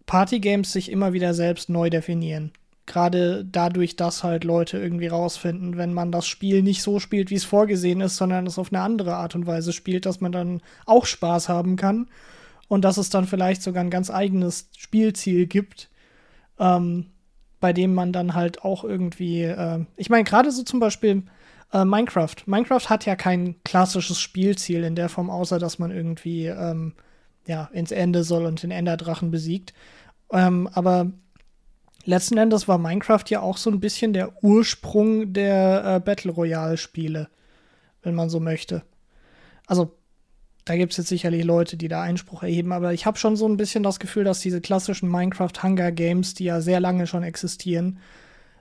[0.07, 2.53] Partygames sich immer wieder selbst neu definieren.
[2.87, 7.35] Gerade dadurch, dass halt Leute irgendwie rausfinden, wenn man das Spiel nicht so spielt, wie
[7.35, 10.61] es vorgesehen ist, sondern es auf eine andere Art und Weise spielt, dass man dann
[10.87, 12.09] auch Spaß haben kann
[12.69, 15.91] und dass es dann vielleicht sogar ein ganz eigenes Spielziel gibt,
[16.59, 17.07] ähm,
[17.67, 21.25] bei dem man dann halt auch irgendwie, äh, ich meine, gerade so zum Beispiel
[21.73, 22.37] äh, Minecraft.
[22.47, 26.93] Minecraft hat ja kein klassisches Spielziel in der Form, außer dass man irgendwie ähm,
[27.45, 29.75] ja, ins Ende soll und den Enderdrachen besiegt.
[30.31, 31.11] Ähm, aber
[32.05, 37.29] letzten Endes war Minecraft ja auch so ein bisschen der Ursprung der äh, Battle Royale-Spiele,
[38.05, 38.85] wenn man so möchte.
[39.67, 39.99] Also
[40.67, 43.49] da gibt es jetzt sicherlich Leute, die da Einspruch erheben, aber ich habe schon so
[43.49, 47.23] ein bisschen das Gefühl, dass diese klassischen Minecraft Hunger Games, die ja sehr lange schon
[47.23, 48.01] existieren,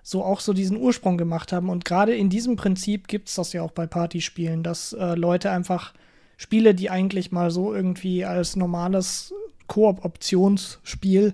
[0.03, 1.67] so auch so diesen Ursprung gemacht haben.
[1.67, 5.49] Und gerade in diesem Prinzip gibt es das ja auch bei Partyspielen, dass äh, Leute
[5.49, 5.95] einfach
[6.37, 9.33] Spiele, die eigentlich mal so irgendwie als normales
[9.65, 11.33] Koop-Optionsspiel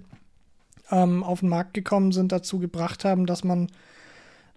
[0.89, 3.67] ähm, auf den Markt gekommen sind, dazu gebracht haben, dass man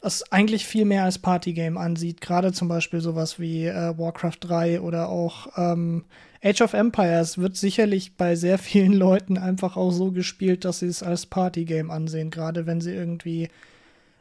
[0.07, 2.21] es eigentlich viel mehr als Partygame ansieht.
[2.21, 6.05] Gerade zum Beispiel sowas wie äh, Warcraft 3 oder auch ähm,
[6.43, 10.87] Age of Empires wird sicherlich bei sehr vielen Leuten einfach auch so gespielt, dass sie
[10.87, 13.49] es als Partygame ansehen, gerade wenn sie irgendwie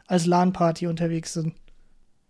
[0.07, 1.53] als LAN-Party unterwegs sind.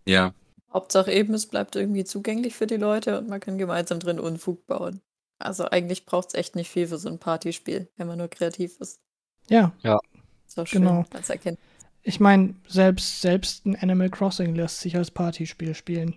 [0.06, 0.34] Ja.
[0.72, 4.66] Hauptsache eben, es bleibt irgendwie zugänglich für die Leute und man kann gemeinsam drin Unfug
[4.66, 5.00] bauen.
[5.38, 8.80] Also eigentlich braucht es echt nicht viel für so ein Partyspiel, wenn man nur kreativ
[8.80, 9.00] ist.
[9.48, 9.72] Ja.
[9.82, 9.98] Ja.
[10.46, 11.04] So schön, genau.
[11.12, 11.58] als erkennt
[12.04, 16.16] ich meine, selbst, selbst ein Animal Crossing lässt sich als Partyspiel spielen.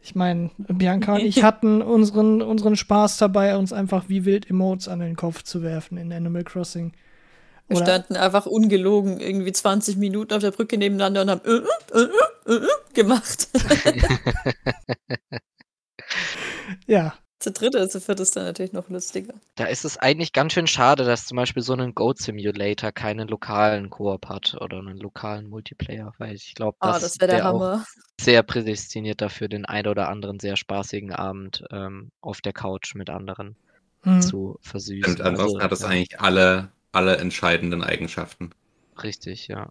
[0.00, 4.88] Ich meine, Bianca und ich hatten unseren, unseren Spaß dabei, uns einfach wie wild Emotes
[4.88, 6.92] an den Kopf zu werfen in Animal Crossing.
[7.68, 11.98] Oder Wir standen einfach ungelogen irgendwie 20 Minuten auf der Brücke nebeneinander und haben äh,
[11.98, 12.08] äh,
[12.46, 13.48] äh, äh gemacht.
[16.86, 19.34] ja, zu dritt oder zu viert ist dann natürlich noch lustiger.
[19.54, 23.28] Da ist es eigentlich ganz schön schade, dass zum Beispiel so ein Goat Simulator keinen
[23.28, 27.44] lokalen Koop hat oder einen lokalen Multiplayer, weil ich glaube, ah, das, das wäre der
[27.44, 27.84] Hammer.
[28.20, 33.08] Sehr prädestiniert dafür, den ein oder anderen sehr spaßigen Abend ähm, auf der Couch mit
[33.08, 33.54] anderen
[34.02, 34.20] hm.
[34.20, 35.14] zu versüßen.
[35.14, 35.88] Und ansonsten also, hat es ja.
[35.88, 38.50] eigentlich alle, alle entscheidenden Eigenschaften.
[39.00, 39.68] Richtig, ja.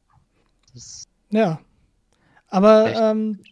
[0.74, 1.59] Das ja.
[2.47, 3.43] Aber ähm,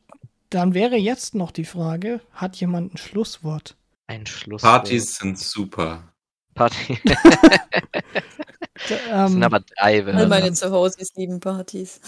[0.50, 3.76] dann wäre jetzt noch die Frage, hat jemand ein Schlusswort?
[4.08, 4.62] Ein Schluss.
[4.62, 6.14] Partys sind super.
[6.54, 7.00] Party.
[7.06, 10.06] das sind ähm, aber drei.
[10.06, 12.00] All meine Zuhause lieben Partys.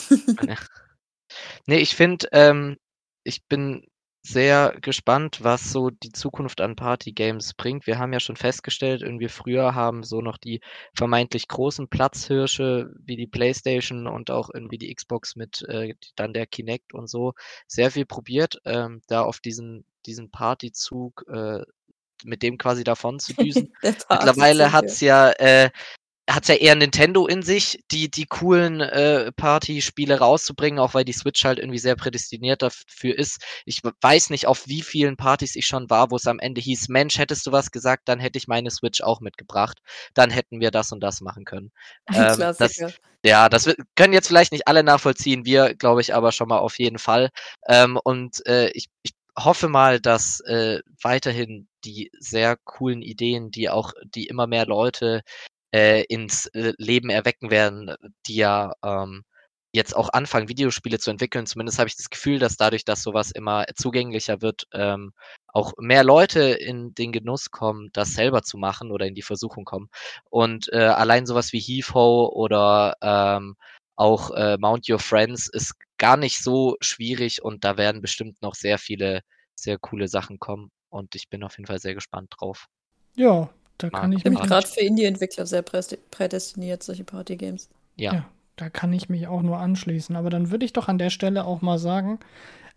[1.66, 2.78] nee, ich finde, ähm,
[3.24, 3.88] ich bin
[4.28, 7.88] sehr gespannt, was so die Zukunft an Party-Games bringt.
[7.88, 10.60] Wir haben ja schon festgestellt, irgendwie früher haben so noch die
[10.94, 16.46] vermeintlich großen Platzhirsche wie die PlayStation und auch irgendwie die Xbox mit äh, dann der
[16.46, 17.34] Kinect und so
[17.68, 21.62] sehr viel probiert, ähm, da auf diesen, diesen Partyzug äh,
[22.24, 23.74] mit dem quasi davon zu düsen.
[23.82, 25.70] Mittlerweile hat's ja, äh,
[26.30, 31.14] hat's ja eher Nintendo in sich, die, die coolen äh, Party-Spiele rauszubringen, auch weil die
[31.14, 33.42] Switch halt irgendwie sehr prädestiniert dafür ist.
[33.66, 36.90] Ich weiß nicht, auf wie vielen Partys ich schon war, wo es am Ende hieß,
[36.90, 39.80] Mensch, hättest du was gesagt, dann hätte ich meine Switch auch mitgebracht.
[40.14, 41.72] Dann hätten wir das und das machen können.
[42.18, 42.80] Ähm, das,
[43.24, 46.80] ja, das können jetzt vielleicht nicht alle nachvollziehen, wir glaube ich aber schon mal auf
[46.80, 47.30] jeden Fall.
[47.68, 53.70] Ähm, und äh, ich, ich hoffe mal, dass äh, weiterhin die sehr coolen Ideen, die
[53.70, 55.22] auch, die immer mehr Leute
[55.74, 59.24] äh, ins äh, Leben erwecken werden, die ja ähm,
[59.74, 61.46] jetzt auch anfangen, Videospiele zu entwickeln.
[61.46, 65.14] Zumindest habe ich das Gefühl, dass dadurch, dass sowas immer zugänglicher wird, ähm,
[65.48, 69.66] auch mehr Leute in den Genuss kommen, das selber zu machen oder in die Versuchung
[69.66, 69.90] kommen.
[70.30, 73.56] Und äh, allein sowas wie Heave Ho oder ähm,
[73.96, 78.56] auch äh, Mount Your Friends ist gar nicht so schwierig und da werden bestimmt noch
[78.56, 79.22] sehr viele
[79.56, 82.68] sehr coole Sachen kommen und ich bin auf jeden Fall sehr gespannt drauf.
[83.16, 87.70] Ja, da kann ich mich gerade für Indie-Entwickler sehr prädestiniert, solche Party-Games.
[87.96, 88.26] Ja, Ja,
[88.56, 90.16] da kann ich mich auch nur anschließen.
[90.16, 92.20] Aber dann würde ich doch an der Stelle auch mal sagen,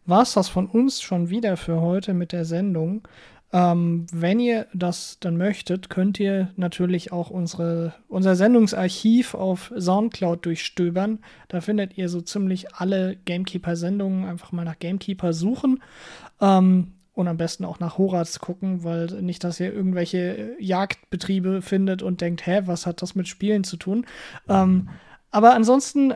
[0.06, 3.06] war es das von uns schon wieder für heute mit der Sendung.
[3.52, 10.46] Ähm, wenn ihr das dann möchtet, könnt ihr natürlich auch unsere, unser Sendungsarchiv auf Soundcloud
[10.46, 11.18] durchstöbern.
[11.48, 14.24] Da findet ihr so ziemlich alle Gamekeeper-Sendungen.
[14.24, 15.82] Einfach mal nach Gamekeeper suchen.
[16.40, 22.02] Ähm, und am besten auch nach Horaz gucken, weil nicht, dass ihr irgendwelche Jagdbetriebe findet
[22.02, 24.06] und denkt, hä, was hat das mit Spielen zu tun?
[24.48, 24.88] Ähm,
[25.30, 26.14] aber ansonsten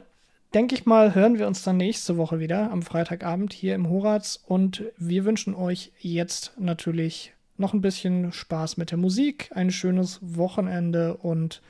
[0.55, 4.41] denke ich mal, hören wir uns dann nächste Woche wieder am Freitagabend hier im Horaz
[4.47, 10.21] und wir wünschen euch jetzt natürlich noch ein bisschen Spaß mit der Musik, ein schönes
[10.23, 11.61] Wochenende und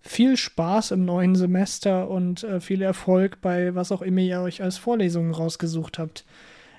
[0.00, 4.62] viel Spaß im neuen Semester und äh, viel Erfolg bei was auch immer ihr euch
[4.62, 6.24] als Vorlesungen rausgesucht habt.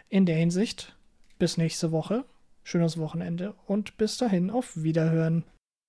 [0.07, 0.95] In der Hinsicht,
[1.37, 2.25] bis nächste Woche,
[2.63, 5.43] schönes Wochenende und bis dahin auf Wiederhören.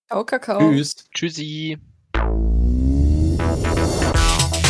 [0.08, 0.58] Ciao, Kakao.
[0.58, 1.08] Tschüss.
[1.14, 1.78] tschüssi.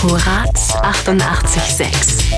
[0.02, 2.30] Horaz 886